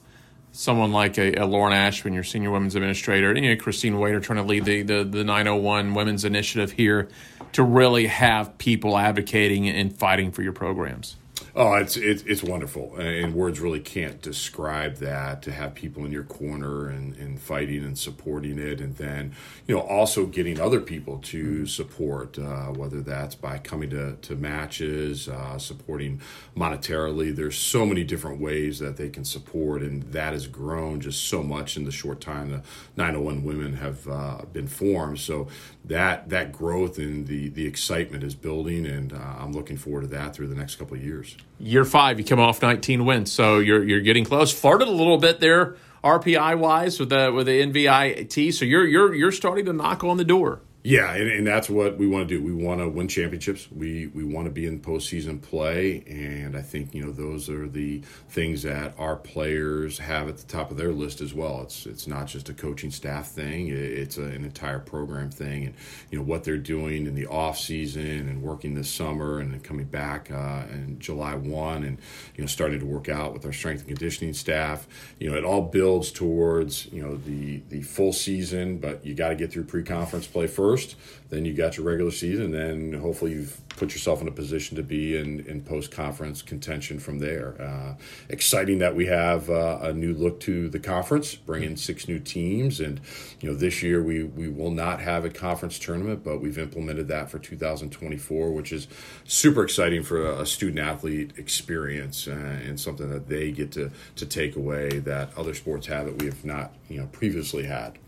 someone 0.52 0.92
like 0.92 1.18
a, 1.18 1.34
a, 1.34 1.46
Lauren 1.46 1.72
Ashman, 1.72 2.12
your 2.14 2.24
senior 2.24 2.50
women's 2.50 2.74
administrator, 2.74 3.30
and 3.30 3.44
you 3.44 3.54
know, 3.54 3.60
Christine 3.60 3.98
Waiter 3.98 4.20
trying 4.20 4.38
to 4.38 4.44
lead 4.44 4.64
the, 4.64 4.82
the, 4.82 5.04
the 5.04 5.22
901 5.22 5.94
Women's 5.94 6.24
Initiative 6.24 6.72
here 6.72 7.08
to 7.52 7.62
really 7.62 8.06
have 8.06 8.58
people 8.58 8.98
advocating 8.98 9.68
and 9.68 9.96
fighting 9.96 10.32
for 10.32 10.42
your 10.42 10.52
programs? 10.52 11.16
Oh, 11.62 11.74
it's 11.74 11.98
it's 11.98 12.22
it's 12.22 12.42
wonderful, 12.42 12.96
and 12.96 13.34
words 13.34 13.60
really 13.60 13.80
can't 13.80 14.22
describe 14.22 14.96
that. 14.96 15.42
To 15.42 15.52
have 15.52 15.74
people 15.74 16.06
in 16.06 16.10
your 16.10 16.22
corner 16.22 16.88
and, 16.88 17.14
and 17.16 17.38
fighting 17.38 17.84
and 17.84 17.98
supporting 17.98 18.58
it, 18.58 18.80
and 18.80 18.96
then 18.96 19.34
you 19.66 19.74
know 19.74 19.82
also 19.82 20.24
getting 20.24 20.58
other 20.58 20.80
people 20.80 21.18
to 21.18 21.66
support, 21.66 22.38
uh, 22.38 22.68
whether 22.68 23.02
that's 23.02 23.34
by 23.34 23.58
coming 23.58 23.90
to 23.90 24.16
to 24.16 24.36
matches, 24.36 25.28
uh, 25.28 25.58
supporting 25.58 26.22
monetarily. 26.56 27.36
There's 27.36 27.58
so 27.58 27.84
many 27.84 28.04
different 28.04 28.40
ways 28.40 28.78
that 28.78 28.96
they 28.96 29.10
can 29.10 29.26
support, 29.26 29.82
and 29.82 30.02
that 30.14 30.32
has 30.32 30.46
grown 30.46 31.02
just 31.02 31.24
so 31.24 31.42
much 31.42 31.76
in 31.76 31.84
the 31.84 31.92
short 31.92 32.22
time 32.22 32.52
the 32.52 32.62
901 32.96 33.44
Women 33.44 33.74
have 33.74 34.08
uh, 34.08 34.46
been 34.50 34.66
formed. 34.66 35.18
So 35.18 35.48
that 35.84 36.30
that 36.30 36.52
growth 36.52 36.96
and 36.96 37.26
the 37.26 37.50
the 37.50 37.66
excitement 37.66 38.24
is 38.24 38.34
building, 38.34 38.86
and 38.86 39.12
uh, 39.12 39.34
I'm 39.38 39.52
looking 39.52 39.76
forward 39.76 40.04
to 40.04 40.06
that 40.06 40.34
through 40.34 40.48
the 40.48 40.54
next 40.54 40.76
couple 40.76 40.96
of 40.96 41.04
years. 41.04 41.36
Year 41.58 41.84
five, 41.84 42.18
you 42.18 42.24
come 42.24 42.40
off 42.40 42.62
19 42.62 43.04
wins, 43.04 43.30
so 43.30 43.58
you're 43.58 43.84
you're 43.84 44.00
getting 44.00 44.24
close. 44.24 44.52
Farted 44.52 44.86
a 44.86 44.90
little 44.90 45.18
bit 45.18 45.40
there, 45.40 45.76
RPI 46.02 46.58
wise, 46.58 46.98
with 46.98 47.10
the 47.10 47.32
with 47.32 47.46
the 47.46 47.60
NVIT. 47.60 48.54
So 48.54 48.64
you're 48.64 48.86
you're 48.86 49.14
you're 49.14 49.32
starting 49.32 49.66
to 49.66 49.72
knock 49.72 50.02
on 50.02 50.16
the 50.16 50.24
door. 50.24 50.60
Yeah, 50.82 51.12
and, 51.12 51.30
and, 51.30 51.46
that's 51.46 51.68
what 51.68 51.98
we 51.98 52.06
want 52.06 52.26
to 52.26 52.34
do. 52.38 52.42
We 52.42 52.54
want 52.54 52.80
to 52.80 52.88
win 52.88 53.06
championships. 53.06 53.70
We 53.70 54.06
we 54.06 54.24
want 54.24 54.46
to 54.46 54.50
be 54.50 54.66
in 54.66 54.80
postseason 54.80 55.42
play, 55.42 56.02
and 56.08 56.56
I 56.56 56.62
think 56.62 56.94
you 56.94 57.04
know 57.04 57.12
those 57.12 57.50
are 57.50 57.68
the 57.68 58.00
things 58.30 58.62
that 58.62 58.94
our 58.96 59.16
players 59.16 59.98
have 59.98 60.28
at 60.28 60.38
the 60.38 60.46
top 60.46 60.70
of 60.70 60.78
their 60.78 60.92
list 60.92 61.20
as 61.20 61.34
well. 61.34 61.60
It's 61.60 61.84
it's 61.84 62.06
not 62.06 62.28
just 62.28 62.48
a 62.48 62.54
coaching 62.54 62.90
staff 62.90 63.28
thing; 63.28 63.68
it's 63.68 64.16
a, 64.16 64.22
an 64.22 64.42
entire 64.42 64.78
program 64.78 65.30
thing, 65.30 65.66
and 65.66 65.74
you 66.10 66.18
know 66.18 66.24
what 66.24 66.44
they're 66.44 66.56
doing 66.56 67.06
in 67.06 67.14
the 67.14 67.26
off 67.26 67.58
season 67.58 68.30
and 68.30 68.40
working 68.40 68.74
this 68.74 68.90
summer, 68.90 69.38
and 69.38 69.52
then 69.52 69.60
coming 69.60 69.84
back 69.84 70.30
uh, 70.30 70.62
in 70.70 70.98
July 70.98 71.34
one, 71.34 71.84
and 71.84 71.98
you 72.36 72.42
know 72.42 72.46
starting 72.46 72.80
to 72.80 72.86
work 72.86 73.10
out 73.10 73.34
with 73.34 73.44
our 73.44 73.52
strength 73.52 73.80
and 73.80 73.88
conditioning 73.88 74.32
staff. 74.32 74.88
You 75.18 75.30
know, 75.30 75.36
it 75.36 75.44
all 75.44 75.60
builds 75.60 76.10
towards 76.10 76.86
you 76.86 77.02
know 77.02 77.16
the 77.16 77.60
the 77.68 77.82
full 77.82 78.14
season, 78.14 78.78
but 78.78 79.04
you 79.04 79.14
got 79.14 79.28
to 79.28 79.34
get 79.34 79.52
through 79.52 79.64
pre 79.64 79.82
conference 79.82 80.26
play 80.26 80.46
first 80.46 80.69
first, 80.70 80.96
then 81.30 81.44
you 81.44 81.54
got 81.54 81.76
your 81.76 81.86
regular 81.86 82.10
season, 82.10 82.54
and 82.54 82.92
then 82.92 83.00
hopefully 83.00 83.32
you've 83.32 83.60
put 83.70 83.92
yourself 83.92 84.20
in 84.20 84.28
a 84.28 84.32
position 84.32 84.76
to 84.76 84.82
be 84.82 85.16
in, 85.16 85.40
in 85.46 85.62
post 85.62 85.90
conference 85.90 86.42
contention 86.42 86.98
from 86.98 87.18
there. 87.18 87.60
Uh, 87.60 87.94
exciting 88.28 88.78
that 88.78 88.94
we 88.94 89.06
have 89.06 89.48
uh, 89.48 89.78
a 89.82 89.92
new 89.92 90.12
look 90.12 90.38
to 90.40 90.68
the 90.68 90.78
conference, 90.78 91.34
bringing 91.34 91.76
six 91.76 92.08
new 92.08 92.18
teams, 92.18 92.80
and 92.80 93.00
you 93.40 93.48
know 93.48 93.56
this 93.56 93.82
year 93.82 94.02
we 94.02 94.24
we 94.24 94.48
will 94.48 94.70
not 94.70 95.00
have 95.00 95.24
a 95.24 95.30
conference 95.30 95.78
tournament, 95.78 96.22
but 96.22 96.40
we've 96.40 96.58
implemented 96.58 97.08
that 97.08 97.30
for 97.30 97.38
2024, 97.38 98.52
which 98.52 98.72
is 98.72 98.86
super 99.24 99.62
exciting 99.62 100.02
for 100.02 100.26
a, 100.26 100.42
a 100.42 100.46
student 100.46 100.78
athlete 100.78 101.32
experience 101.36 102.28
uh, 102.28 102.32
and 102.66 102.78
something 102.78 103.08
that 103.10 103.28
they 103.28 103.50
get 103.50 103.72
to 103.72 103.90
to 104.16 104.26
take 104.26 104.56
away 104.56 104.98
that 105.00 105.36
other 105.36 105.54
sports 105.54 105.86
have 105.86 106.06
that 106.06 106.18
we 106.20 106.26
have 106.26 106.44
not 106.44 106.72
you 106.88 106.98
know 106.98 107.06
previously 107.12 107.64
had 107.64 107.98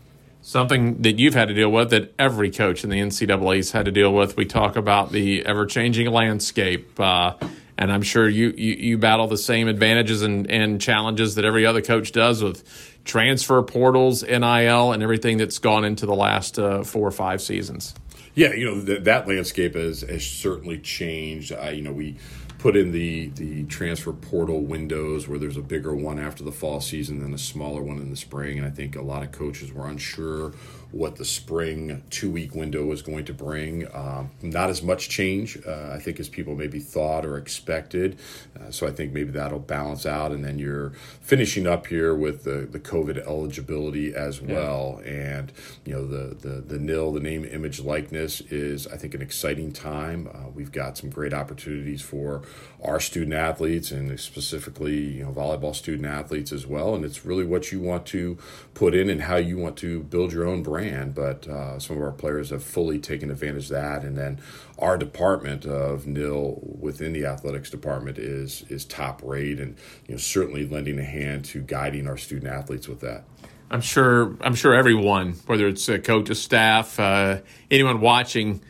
something 0.43 1.01
that 1.01 1.17
you've 1.17 1.33
had 1.33 1.47
to 1.47 1.53
deal 1.53 1.71
with 1.71 1.89
that 1.89 2.13
every 2.19 2.51
coach 2.51 2.83
in 2.83 2.89
the 2.89 2.99
NCAA's 2.99 3.71
had 3.71 3.85
to 3.85 3.91
deal 3.91 4.13
with. 4.13 4.37
We 4.37 4.45
talk 4.45 4.75
about 4.75 5.11
the 5.11 5.43
ever 5.45 5.65
changing 5.65 6.11
landscape. 6.11 6.99
Uh, 6.99 7.33
and 7.77 7.91
I'm 7.91 8.03
sure 8.03 8.29
you, 8.29 8.53
you, 8.55 8.73
you, 8.73 8.97
battle 8.99 9.25
the 9.27 9.37
same 9.37 9.67
advantages 9.67 10.21
and, 10.21 10.49
and 10.51 10.79
challenges 10.79 11.35
that 11.35 11.45
every 11.45 11.65
other 11.65 11.81
coach 11.81 12.11
does 12.11 12.43
with 12.43 12.63
transfer 13.03 13.63
portals, 13.63 14.21
NIL, 14.21 14.91
and 14.91 15.01
everything 15.01 15.37
that's 15.37 15.57
gone 15.57 15.83
into 15.83 16.05
the 16.05 16.13
last 16.13 16.59
uh, 16.59 16.83
four 16.83 17.07
or 17.07 17.11
five 17.11 17.41
seasons. 17.41 17.95
Yeah, 18.35 18.53
you 18.53 18.65
know, 18.65 18.85
th- 18.85 19.03
that 19.03 19.27
landscape 19.27 19.75
has, 19.75 20.01
has 20.01 20.25
certainly 20.25 20.79
changed. 20.79 21.51
You 21.51 21.81
know, 21.81 21.93
we 21.93 22.17
put 22.63 22.77
in 22.77 22.93
the 22.93 23.27
the 23.35 23.65
transfer 23.65 24.13
portal 24.13 24.61
windows 24.61 25.27
where 25.27 25.37
there's 25.37 25.57
a 25.57 25.61
bigger 25.61 25.93
one 25.93 26.17
after 26.17 26.45
the 26.45 26.51
fall 26.51 26.79
season 26.79 27.19
than 27.19 27.33
a 27.33 27.37
smaller 27.37 27.83
one 27.83 27.97
in 27.97 28.09
the 28.09 28.15
spring. 28.15 28.57
And 28.57 28.65
i 28.65 28.69
think 28.69 28.95
a 28.95 29.01
lot 29.01 29.21
of 29.21 29.33
coaches 29.33 29.73
were 29.73 29.85
unsure 29.85 30.53
what 30.93 31.15
the 31.15 31.25
spring 31.25 32.03
two 32.11 32.29
week 32.29 32.53
window 32.53 32.85
was 32.85 33.01
going 33.01 33.25
to 33.25 33.33
bring. 33.33 33.87
Um, 33.95 34.29
not 34.43 34.69
as 34.69 34.83
much 34.83 35.09
change, 35.09 35.57
uh, 35.67 35.89
I 35.91 35.97
think, 35.97 36.19
as 36.19 36.29
people 36.29 36.55
maybe 36.55 36.79
thought 36.79 37.25
or 37.25 37.37
expected. 37.37 38.19
Uh, 38.57 38.69
so 38.69 38.85
I 38.85 38.91
think 38.91 39.11
maybe 39.11 39.31
that'll 39.31 39.57
balance 39.57 40.05
out. 40.05 40.31
And 40.31 40.45
then 40.45 40.59
you're 40.59 40.91
finishing 41.19 41.65
up 41.65 41.87
here 41.87 42.13
with 42.13 42.43
the, 42.43 42.67
the 42.69 42.79
COVID 42.79 43.25
eligibility 43.25 44.13
as 44.13 44.39
well. 44.39 45.01
Yeah. 45.03 45.11
And, 45.39 45.51
you 45.83 45.93
know, 45.93 46.05
the, 46.05 46.35
the, 46.35 46.61
the 46.61 46.77
NIL, 46.77 47.11
the 47.11 47.19
name, 47.19 47.43
image, 47.43 47.79
likeness 47.79 48.41
is, 48.41 48.85
I 48.85 48.97
think, 48.97 49.15
an 49.15 49.21
exciting 49.23 49.71
time. 49.71 50.29
Uh, 50.31 50.49
we've 50.53 50.71
got 50.71 50.95
some 50.95 51.09
great 51.09 51.33
opportunities 51.33 52.03
for 52.03 52.43
our 52.83 52.99
student 52.99 53.33
athletes 53.33 53.89
and 53.89 54.19
specifically, 54.19 54.99
you 54.99 55.23
know, 55.23 55.31
volleyball 55.31 55.75
student 55.75 56.05
athletes 56.05 56.51
as 56.51 56.67
well. 56.67 56.93
And 56.93 57.03
it's 57.03 57.25
really 57.25 57.45
what 57.45 57.71
you 57.71 57.79
want 57.79 58.05
to 58.07 58.37
put 58.75 58.93
in 58.93 59.09
and 59.09 59.23
how 59.23 59.37
you 59.37 59.57
want 59.57 59.75
to 59.77 60.03
build 60.03 60.31
your 60.31 60.45
own 60.45 60.61
brand 60.61 60.82
brand, 60.83 61.15
but 61.15 61.47
uh, 61.47 61.79
some 61.79 61.97
of 61.97 62.03
our 62.03 62.11
players 62.11 62.49
have 62.49 62.63
fully 62.63 62.99
taken 62.99 63.31
advantage 63.31 63.65
of 63.65 63.71
that. 63.71 64.03
And 64.03 64.17
then 64.17 64.39
our 64.79 64.97
department 64.97 65.65
of 65.65 66.07
NIL 66.07 66.59
within 66.61 67.13
the 67.13 67.25
athletics 67.25 67.69
department 67.69 68.17
is 68.17 68.63
is 68.69 68.85
top 68.85 69.21
rate, 69.23 69.59
and 69.59 69.77
you 70.07 70.15
know 70.15 70.17
certainly 70.17 70.67
lending 70.67 70.99
a 70.99 71.03
hand 71.03 71.45
to 71.45 71.61
guiding 71.61 72.07
our 72.07 72.17
student 72.17 72.51
athletes 72.51 72.87
with 72.87 72.99
that. 73.01 73.23
I'm 73.71 73.81
sure. 73.81 74.35
I'm 74.41 74.55
sure 74.55 74.73
everyone, 74.73 75.33
whether 75.45 75.67
it's 75.67 75.87
a 75.89 75.99
coach, 75.99 76.29
a 76.29 76.35
staff, 76.35 76.99
uh, 76.99 77.39
anyone 77.71 78.01
watching, 78.01 78.61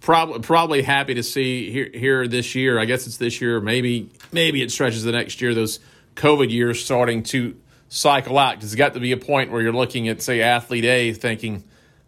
probably 0.00 0.40
probably 0.40 0.82
happy 0.82 1.14
to 1.14 1.22
see 1.22 1.70
here 1.70 1.90
here 1.92 2.28
this 2.28 2.54
year. 2.54 2.78
I 2.78 2.84
guess 2.84 3.06
it's 3.06 3.16
this 3.16 3.40
year. 3.40 3.60
Maybe 3.60 4.10
maybe 4.32 4.62
it 4.62 4.70
stretches 4.70 5.04
the 5.04 5.12
next 5.12 5.40
year. 5.40 5.54
Those 5.54 5.80
COVID 6.16 6.50
years 6.50 6.84
starting 6.84 7.22
to 7.24 7.56
cycle 7.92 8.38
out 8.38 8.54
because 8.54 8.72
it's 8.72 8.78
got 8.78 8.94
to 8.94 9.00
be 9.00 9.12
a 9.12 9.18
point 9.18 9.50
where 9.50 9.60
you're 9.60 9.72
looking 9.72 10.08
at, 10.08 10.22
say, 10.22 10.40
athlete 10.40 10.84
A 10.84 11.12
thinking, 11.12 11.62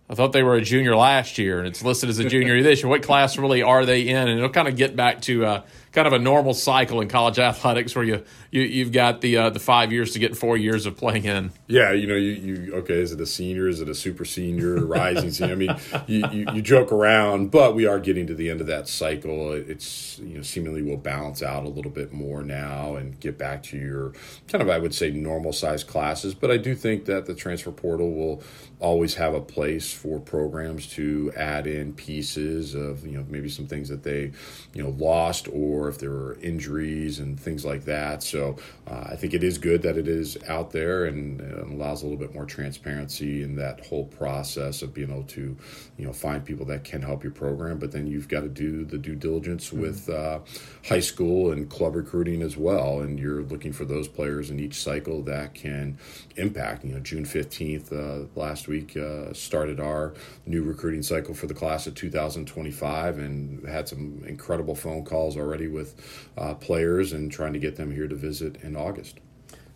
I 0.09 0.15
thought 0.15 0.33
they 0.33 0.43
were 0.43 0.57
a 0.57 0.63
junior 0.63 0.97
last 0.97 1.39
year, 1.39 1.59
and 1.59 1.67
it's 1.69 1.83
listed 1.83 2.09
as 2.09 2.19
a 2.19 2.29
junior 2.29 2.63
this 2.63 2.83
year. 2.83 2.89
What 2.89 3.03
class 3.03 3.39
really 3.39 3.63
are 3.63 3.85
they 3.85 4.09
in? 4.09 4.17
And 4.17 4.39
it'll 4.39 4.49
kind 4.51 4.69
of 4.69 4.77
get 4.77 4.97
back 4.97 5.21
to 5.23 5.45
uh, 5.45 5.63
kind 5.93 6.07
of 6.07 6.13
a 6.13 6.19
normal 6.19 6.55
cycle 6.55 7.01
in 7.01 7.09
college 7.09 7.39
athletics 7.39 7.95
where 7.95 8.05
you, 8.05 8.25
you 8.55 8.63
you've 8.63 8.93
got 8.93 9.21
the 9.21 9.37
uh, 9.37 9.51
the 9.51 9.59
five 9.59 9.91
years 9.91 10.13
to 10.13 10.21
get 10.21 10.37
four 10.37 10.57
years 10.57 10.87
of 10.87 10.97
playing 10.97 11.25
in. 11.25 11.51
Yeah, 11.67 11.91
you 11.91 12.07
know, 12.07 12.15
you, 12.15 12.31
you 12.31 12.75
okay? 12.77 12.95
Is 12.95 13.11
it 13.11 13.21
a 13.21 13.27
senior? 13.27 13.67
Is 13.67 13.81
it 13.81 13.89
a 13.89 13.95
super 13.97 14.25
senior? 14.25 14.77
Rising 14.87 15.33
senior? 15.33 15.55
I 15.55 15.57
mean, 15.57 15.77
you, 16.07 16.25
you, 16.31 16.47
you 16.55 16.63
joke 16.63 16.93
around, 16.93 17.51
but 17.51 17.75
we 17.75 17.85
are 17.85 17.99
getting 17.99 18.29
to 18.29 18.35
the 18.35 18.51
end 18.51 18.61
of 18.61 18.69
that 18.69 18.87
cycle. 18.87 19.53
It's 19.53 20.21
you 20.21 20.37
know 20.37 20.43
seemingly 20.43 20.83
will 20.83 20.97
balance 20.97 21.43
out 21.43 21.65
a 21.65 21.69
little 21.69 21.91
bit 21.91 22.13
more 22.13 22.45
now 22.45 22.95
and 22.95 23.19
get 23.19 23.37
back 23.37 23.65
to 23.65 23.77
your 23.77 24.13
kind 24.47 24.63
of 24.63 24.71
I 24.71 24.79
would 24.79 24.95
say 24.95 25.11
normal 25.11 25.53
size 25.53 25.83
classes. 25.83 26.33
But 26.33 26.53
I 26.53 26.57
do 26.57 26.77
think 26.77 27.07
that 27.07 27.27
the 27.27 27.35
transfer 27.35 27.73
portal 27.73 28.15
will 28.15 28.43
always 28.79 29.15
have 29.15 29.35
a 29.35 29.41
place 29.41 29.93
for 29.93 30.21
programs 30.21 30.87
to 30.87 31.33
add 31.37 31.67
in 31.67 31.93
pieces 31.93 32.75
of 32.75 33.05
you 33.05 33.19
know 33.19 33.27
maybe 33.29 33.49
some 33.49 33.67
things 33.67 33.89
that 33.89 34.05
they 34.05 34.31
you 34.75 34.83
know 34.83 34.91
lost 34.91 35.49
or 35.53 35.89
if 35.89 35.99
there 35.99 36.11
were 36.11 36.39
injuries 36.41 37.19
and 37.19 37.41
things 37.41 37.65
like 37.65 37.85
that. 37.87 38.23
So 38.23 38.44
uh, 38.87 39.05
I 39.13 39.17
think 39.17 39.35
it 39.35 39.43
is 39.43 39.59
good 39.59 39.83
that 39.83 39.97
it 39.97 40.09
is 40.09 40.37
out 40.49 40.71
there 40.71 41.07
and 41.07 41.41
allows 41.73 42.03
a 42.03 42.07
little 42.07 42.19
bit 42.19 42.35
more 42.35 42.45
transparency 42.45 43.43
in 43.43 43.57
that 43.57 43.87
whole 43.87 44.07
process 44.07 44.83
of 44.83 44.93
being 44.93 45.11
able 45.11 45.25
to, 45.25 45.57
you 45.97 46.05
know, 46.07 46.13
find 46.13 46.45
people 46.45 46.67
that 46.67 46.85
can 46.85 47.03
help 47.03 47.23
your 47.23 47.33
program. 47.33 47.79
But 47.79 47.93
then 47.93 48.07
you've 48.07 48.29
got 48.29 48.41
to 48.41 48.49
do 48.49 48.85
the 48.85 48.99
due 48.99 49.15
diligence 49.15 49.69
mm-hmm. 49.69 49.81
with 49.81 50.09
uh, 50.09 50.41
high 50.87 51.01
school 51.01 51.53
and 51.53 51.69
club 51.71 51.97
recruiting 51.97 52.43
as 52.43 52.57
well, 52.57 53.01
and 53.01 53.19
you're 53.19 53.43
looking 53.43 53.73
for 53.73 53.85
those 53.85 54.09
players 54.09 54.51
in 54.51 54.61
each 54.61 54.83
cycle 54.83 55.23
that 55.23 55.55
can 55.55 55.99
impact. 56.37 56.85
You 56.85 56.95
know, 56.95 57.01
June 57.01 57.25
fifteenth 57.25 57.93
uh, 57.93 58.25
last 58.35 58.69
week 58.69 58.97
uh, 58.97 59.33
started 59.33 59.81
our 59.81 60.15
new 60.47 60.63
recruiting 60.63 61.03
cycle 61.03 61.35
for 61.35 61.47
the 61.47 61.55
class 61.55 61.87
of 61.87 61.95
2025, 61.95 63.19
and 63.19 63.67
had 63.69 63.89
some 63.89 64.23
incredible 64.27 64.75
phone 64.75 65.05
calls 65.05 65.37
already 65.37 65.69
with 65.69 65.95
uh, 66.37 66.55
players 66.55 67.13
and 67.13 67.31
trying 67.31 67.53
to 67.53 67.59
get 67.59 67.77
them 67.77 67.91
here 67.91 68.09
to 68.09 68.15
visit 68.15 68.34
in 68.43 68.77
August. 68.77 69.19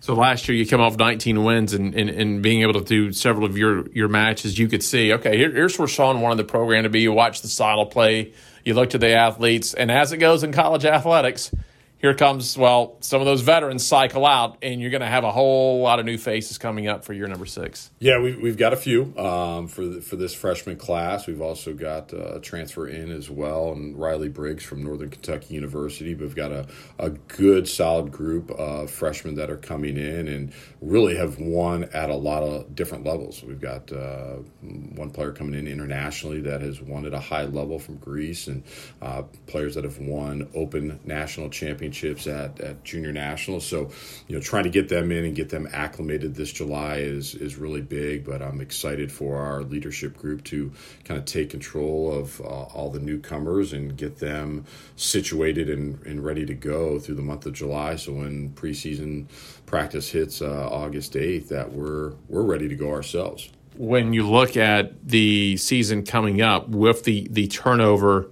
So 0.01 0.15
last 0.15 0.49
year 0.49 0.57
you 0.57 0.67
come 0.67 0.81
off 0.81 0.97
19 0.97 1.43
wins 1.43 1.75
and, 1.75 1.95
and, 1.95 2.09
and, 2.09 2.41
being 2.41 2.63
able 2.63 2.75
to 2.75 2.85
do 2.85 3.13
several 3.13 3.45
of 3.45 3.59
your, 3.59 3.91
your 3.91 4.07
matches, 4.07 4.57
you 4.57 4.69
could 4.69 4.85
see, 4.85 5.13
okay, 5.15 5.37
here, 5.37 5.51
here's 5.51 5.77
where 5.77 5.89
Sean 5.89 6.21
wanted 6.21 6.37
the 6.37 6.45
program 6.45 6.85
to 6.85 6.89
be. 6.89 7.01
You 7.01 7.13
watch 7.13 7.43
the 7.43 7.49
style 7.49 7.85
play, 7.85 8.33
you 8.65 8.75
look 8.75 8.91
to 8.91 8.99
the 8.99 9.11
athletes, 9.11 9.75
and 9.75 9.91
as 9.91 10.13
it 10.13 10.19
goes 10.19 10.43
in 10.43 10.53
college 10.53 10.85
athletics– 10.85 11.51
here 11.99 12.15
comes, 12.15 12.57
well, 12.57 12.97
some 13.01 13.21
of 13.21 13.27
those 13.27 13.41
veterans 13.41 13.85
cycle 13.85 14.25
out, 14.25 14.59
and 14.63 14.81
you're 14.81 14.91
going 14.91 15.01
to 15.01 15.09
have 15.09 15.25
a 15.25 15.33
whole 15.33 15.83
lot 15.83 15.99
of 15.99 16.07
new 16.07 16.17
faces 16.17 16.57
coming 16.57 16.87
up 16.87 17.05
for 17.05 17.13
year 17.13 17.27
number 17.27 17.47
six. 17.47 17.91
Yeah, 17.99 18.21
we, 18.21 18.37
we've 18.37 18.57
got 18.57 18.73
a 18.73 18.77
few 18.77 19.13
um, 19.19 19.67
for 19.67 19.85
the, 19.85 20.01
for 20.01 20.15
this 20.15 20.33
freshman 20.33 20.77
class. 20.77 21.27
We've 21.27 21.43
also 21.43 21.75
got 21.75 22.15
uh, 22.15 22.37
a 22.37 22.41
transfer 22.41 22.87
in 22.87 23.11
as 23.11 23.29
well, 23.29 23.73
and 23.73 23.99
Riley 23.99 24.29
Briggs 24.29 24.63
from 24.63 24.85
Northern 24.85 25.11
Kentucky 25.11 25.55
University. 25.55 26.15
We've 26.15 26.37
got 26.37 26.53
a, 26.53 26.69
a 27.01 27.11
good, 27.11 27.69
solid 27.69 28.13
group 28.13 28.53
of 28.53 28.93
freshmen 28.93 29.35
that 29.35 29.51
are 29.51 29.57
coming 29.57 29.97
in 29.97 30.29
and 30.29 30.53
really 30.81 31.17
have 31.17 31.41
won 31.41 31.85
at 31.93 32.11
a 32.11 32.17
lot 32.17 32.45
of 32.45 32.77
different 32.77 33.05
levels. 33.05 33.43
We've 33.43 33.61
got 33.61 33.91
uh, 33.91 34.37
one 34.63 35.11
player 35.11 35.33
coming 35.33 35.55
in 35.55 35.67
internationally 35.67 36.43
that 36.43 36.61
has 36.61 36.81
won 36.81 37.07
at 37.07 37.13
a 37.13 37.21
high 37.21 37.45
level 37.45 37.81
from 37.81 37.97
Greece, 37.97 38.47
and 38.47 38.63
uh, 39.03 39.23
players 39.49 39.75
that 39.75 39.83
have 39.83 39.99
won 39.99 40.49
open 40.55 41.01
national 41.05 41.51
championships 41.51 41.88
championships 41.93 42.27
at, 42.27 42.61
at 42.61 42.85
junior 42.85 43.13
nationals. 43.13 43.67
So, 43.67 43.91
you 44.27 44.35
know, 44.35 44.41
trying 44.41 44.65
to 44.65 44.71
get 44.71 44.89
them 44.89 45.11
in 45.13 45.25
and 45.25 45.35
get 45.35 45.49
them 45.49 45.69
acclimated 45.73 46.35
this 46.35 46.53
July 46.53 46.97
is 46.97 47.35
is 47.35 47.57
really 47.57 47.81
big. 47.81 48.25
But 48.25 48.43
I'm 48.43 48.61
excited 48.61 49.11
for 49.11 49.41
our 49.41 49.63
leadership 49.63 50.17
group 50.17 50.45
to 50.45 50.73
kind 51.05 51.19
of 51.19 51.25
take 51.25 51.51
control 51.51 52.13
of 52.13 52.41
uh, 52.41 52.45
all 52.45 52.91
the 52.91 53.01
newcomers 53.01 53.73
and 53.73 53.97
get 53.97 54.19
them 54.19 54.65
situated 54.97 55.69
and, 55.69 56.05
and 56.07 56.25
ready 56.25 56.47
to 56.47 56.55
go 56.55 56.99
through 56.99 57.17
the 57.17 57.23
month 57.23 57.47
of 57.47 57.53
July. 57.53 57.97
So 57.97 58.13
when 58.13 58.51
preseason 58.51 59.27
practice 59.67 60.11
hits 60.11 60.43
uh, 60.43 60.69
August 60.71 61.15
8th, 61.15 61.49
that 61.49 61.73
we're 61.73 62.13
we're 62.29 62.43
ready 62.43 62.69
to 62.69 62.77
go 62.77 62.91
ourselves. 62.91 63.51
When 63.77 64.13
you 64.13 64.29
look 64.29 64.57
at 64.57 65.09
the 65.09 65.57
season 65.57 66.05
coming 66.05 66.43
up 66.43 66.69
with 66.69 67.05
the 67.05 67.29
the 67.31 67.49
turnover 67.49 68.31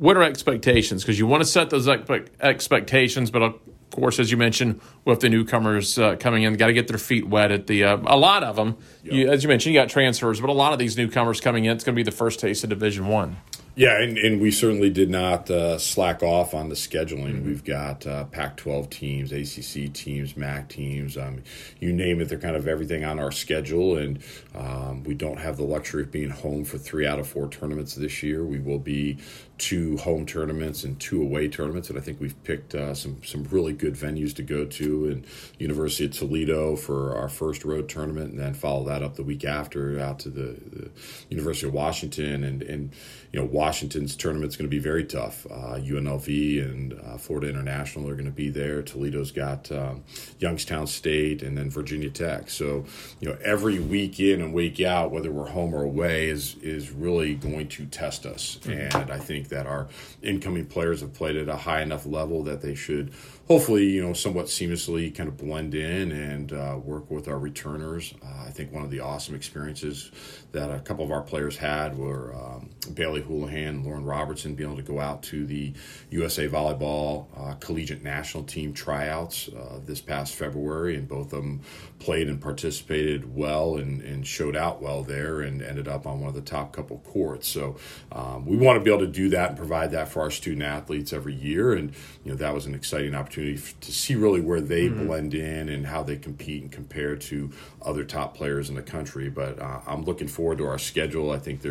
what 0.00 0.16
are 0.16 0.22
expectations? 0.22 1.02
Because 1.02 1.18
you 1.18 1.26
want 1.26 1.42
to 1.42 1.46
set 1.46 1.68
those 1.68 1.86
expectations, 1.86 3.30
but 3.30 3.42
of 3.42 3.60
course, 3.90 4.18
as 4.18 4.30
you 4.30 4.38
mentioned, 4.38 4.80
with 5.04 5.20
the 5.20 5.28
newcomers 5.28 5.98
uh, 5.98 6.16
coming 6.16 6.42
in, 6.42 6.54
got 6.54 6.68
to 6.68 6.72
get 6.72 6.88
their 6.88 6.96
feet 6.96 7.28
wet 7.28 7.52
at 7.52 7.66
the. 7.66 7.84
Uh, 7.84 7.98
a 8.06 8.16
lot 8.16 8.42
of 8.42 8.56
them, 8.56 8.78
yep. 9.04 9.12
you, 9.12 9.30
as 9.30 9.42
you 9.42 9.48
mentioned, 9.50 9.74
you 9.74 9.80
got 9.80 9.90
transfers, 9.90 10.40
but 10.40 10.48
a 10.48 10.54
lot 10.54 10.72
of 10.72 10.78
these 10.78 10.96
newcomers 10.96 11.38
coming 11.42 11.66
in, 11.66 11.72
it's 11.72 11.84
going 11.84 11.94
to 11.94 11.98
be 11.98 12.02
the 12.02 12.16
first 12.16 12.40
taste 12.40 12.64
of 12.64 12.70
Division 12.70 13.08
One. 13.08 13.36
Yeah, 13.76 14.02
and, 14.02 14.18
and 14.18 14.40
we 14.40 14.50
certainly 14.50 14.90
did 14.90 15.10
not 15.10 15.48
uh, 15.48 15.78
slack 15.78 16.22
off 16.22 16.54
on 16.54 16.68
the 16.68 16.74
scheduling. 16.74 17.36
Mm-hmm. 17.36 17.46
We've 17.46 17.64
got 17.64 18.06
uh, 18.06 18.24
Pac 18.24 18.56
12 18.56 18.90
teams, 18.90 19.32
ACC 19.32 19.92
teams, 19.92 20.36
MAC 20.36 20.68
teams, 20.68 21.16
um, 21.16 21.42
you 21.78 21.92
name 21.92 22.20
it, 22.20 22.28
they're 22.28 22.38
kind 22.38 22.56
of 22.56 22.66
everything 22.66 23.04
on 23.04 23.20
our 23.20 23.30
schedule. 23.30 23.96
And 23.96 24.18
um, 24.54 25.04
we 25.04 25.14
don't 25.14 25.38
have 25.38 25.56
the 25.56 25.62
luxury 25.62 26.02
of 26.02 26.10
being 26.10 26.30
home 26.30 26.64
for 26.64 26.78
three 26.78 27.06
out 27.06 27.20
of 27.20 27.28
four 27.28 27.48
tournaments 27.48 27.94
this 27.94 28.22
year. 28.22 28.44
We 28.44 28.58
will 28.58 28.80
be 28.80 29.18
two 29.60 29.98
home 29.98 30.24
tournaments 30.24 30.84
and 30.84 30.98
two 30.98 31.20
away 31.22 31.46
tournaments. 31.46 31.90
And 31.90 31.98
I 31.98 32.00
think 32.00 32.18
we've 32.18 32.42
picked 32.44 32.74
uh, 32.74 32.94
some, 32.94 33.22
some 33.22 33.44
really 33.44 33.74
good 33.74 33.94
venues 33.94 34.34
to 34.36 34.42
go 34.42 34.64
to. 34.64 35.06
And 35.10 35.26
University 35.58 36.06
of 36.06 36.12
Toledo 36.12 36.76
for 36.76 37.14
our 37.14 37.28
first 37.28 37.64
road 37.64 37.88
tournament, 37.88 38.30
and 38.30 38.40
then 38.40 38.54
follow 38.54 38.84
that 38.86 39.02
up 39.02 39.16
the 39.16 39.22
week 39.22 39.44
after 39.44 40.00
out 40.00 40.18
to 40.20 40.30
the, 40.30 40.56
the 40.72 40.90
University 41.28 41.66
of 41.68 41.74
Washington. 41.74 42.42
And, 42.42 42.62
and 42.62 42.92
you 43.32 43.38
know, 43.38 43.46
Washington's 43.46 44.16
tournament's 44.16 44.56
going 44.56 44.68
to 44.68 44.74
be 44.74 44.80
very 44.80 45.04
tough. 45.04 45.46
Uh, 45.50 45.76
UNLV 45.76 46.64
and 46.64 46.94
uh, 46.94 47.18
Florida 47.18 47.48
International 47.50 48.08
are 48.08 48.14
going 48.14 48.24
to 48.24 48.30
be 48.30 48.48
there. 48.48 48.82
Toledo's 48.82 49.30
got 49.30 49.70
um, 49.70 50.02
Youngstown 50.38 50.86
State 50.86 51.42
and 51.42 51.56
then 51.56 51.68
Virginia 51.70 52.10
Tech. 52.10 52.48
So, 52.48 52.86
you 53.20 53.28
know, 53.28 53.36
every 53.44 53.78
week 53.78 54.18
in 54.18 54.40
and 54.40 54.54
week 54.54 54.80
out, 54.80 55.10
whether 55.10 55.30
we're 55.30 55.50
home 55.50 55.74
or 55.74 55.82
away, 55.82 56.30
is 56.30 56.56
is 56.62 56.90
really 56.90 57.34
going 57.34 57.68
to 57.68 57.84
test 57.86 58.24
us. 58.24 58.58
Mm-hmm. 58.62 58.96
And 58.96 59.10
I 59.12 59.18
think 59.18 59.49
that 59.50 59.66
our 59.66 59.88
incoming 60.22 60.66
players 60.66 61.00
have 61.02 61.12
played 61.12 61.36
at 61.36 61.48
a 61.48 61.56
high 61.56 61.82
enough 61.82 62.06
level 62.06 62.42
that 62.44 62.62
they 62.62 62.74
should 62.74 63.12
hopefully, 63.46 63.84
you 63.84 64.02
know, 64.02 64.12
somewhat 64.12 64.46
seamlessly 64.46 65.14
kind 65.14 65.28
of 65.28 65.36
blend 65.36 65.74
in 65.74 66.12
and 66.12 66.52
uh, 66.52 66.78
work 66.82 67.10
with 67.10 67.28
our 67.28 67.38
returners. 67.38 68.14
Uh, 68.24 68.46
I 68.46 68.50
think 68.50 68.72
one 68.72 68.84
of 68.84 68.90
the 68.90 69.00
awesome 69.00 69.34
experiences 69.34 70.10
that 70.52 70.70
a 70.70 70.78
couple 70.78 71.04
of 71.04 71.10
our 71.10 71.20
players 71.20 71.56
had 71.56 71.98
were 71.98 72.34
um, 72.34 72.69
Bailey 72.94 73.22
Houlihan 73.22 73.84
Lauren 73.84 74.04
Robertson 74.04 74.54
being 74.54 74.70
able 74.70 74.82
to 74.82 74.86
go 74.86 75.00
out 75.00 75.22
to 75.24 75.46
the 75.46 75.72
USA 76.10 76.48
Volleyball 76.48 77.26
uh, 77.36 77.54
Collegiate 77.54 78.02
National 78.02 78.42
Team 78.44 78.72
tryouts 78.72 79.48
uh, 79.48 79.80
this 79.84 80.00
past 80.00 80.34
February, 80.34 80.96
and 80.96 81.08
both 81.08 81.32
of 81.32 81.42
them 81.42 81.60
played 81.98 82.28
and 82.28 82.40
participated 82.40 83.34
well 83.34 83.76
and, 83.76 84.00
and, 84.02 84.26
showed 84.26 84.56
out 84.56 84.80
well 84.80 85.02
there 85.02 85.40
and 85.40 85.60
ended 85.60 85.88
up 85.88 86.06
on 86.06 86.20
one 86.20 86.28
of 86.28 86.34
the 86.34 86.40
top 86.40 86.72
couple 86.72 86.98
courts. 86.98 87.48
So 87.48 87.76
um, 88.12 88.46
we 88.46 88.56
want 88.56 88.78
to 88.78 88.84
be 88.84 88.90
able 88.90 89.04
to 89.04 89.12
do 89.12 89.28
that 89.30 89.50
and 89.50 89.58
provide 89.58 89.90
that 89.90 90.08
for 90.08 90.20
our 90.20 90.30
student 90.30 90.62
athletes 90.62 91.12
every 91.12 91.34
year, 91.34 91.72
and 91.74 91.92
you 92.24 92.30
know 92.30 92.36
that 92.36 92.54
was 92.54 92.66
an 92.66 92.74
exciting 92.74 93.14
opportunity 93.14 93.30
opportunity 93.30 93.62
to 93.80 93.92
see 93.92 94.14
really 94.14 94.40
where 94.40 94.60
they 94.60 94.88
mm-hmm. 94.88 95.06
blend 95.06 95.34
in 95.34 95.68
and 95.68 95.86
how 95.86 96.02
they 96.02 96.16
compete 96.16 96.62
and 96.62 96.72
compare 96.72 97.16
to 97.16 97.50
other 97.82 98.04
top 98.04 98.36
players 98.36 98.68
in 98.68 98.74
the 98.74 98.82
country. 98.82 99.28
But 99.28 99.58
uh, 99.60 99.80
I'm 99.86 100.04
looking 100.04 100.28
forward 100.28 100.58
to 100.58 100.66
our 100.66 100.78
schedule. 100.78 101.30
I 101.30 101.38
think 101.38 101.62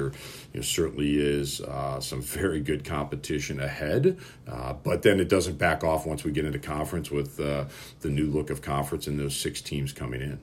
there 0.59 0.65
certainly 0.65 1.17
is 1.17 1.61
uh, 1.61 2.01
some 2.01 2.21
very 2.21 2.59
good 2.59 2.83
competition 2.83 3.61
ahead, 3.61 4.17
uh, 4.45 4.73
but 4.73 5.03
then 5.03 5.21
it 5.21 5.29
doesn't 5.29 5.57
back 5.57 5.85
off 5.85 6.05
once 6.05 6.25
we 6.25 6.33
get 6.33 6.43
into 6.43 6.59
conference 6.59 7.09
with 7.09 7.39
uh, 7.39 7.63
the 8.01 8.09
new 8.09 8.25
look 8.25 8.49
of 8.49 8.61
conference 8.61 9.07
and 9.07 9.17
those 9.17 9.37
six 9.37 9.61
teams 9.61 9.93
coming 9.93 10.21
in 10.21 10.37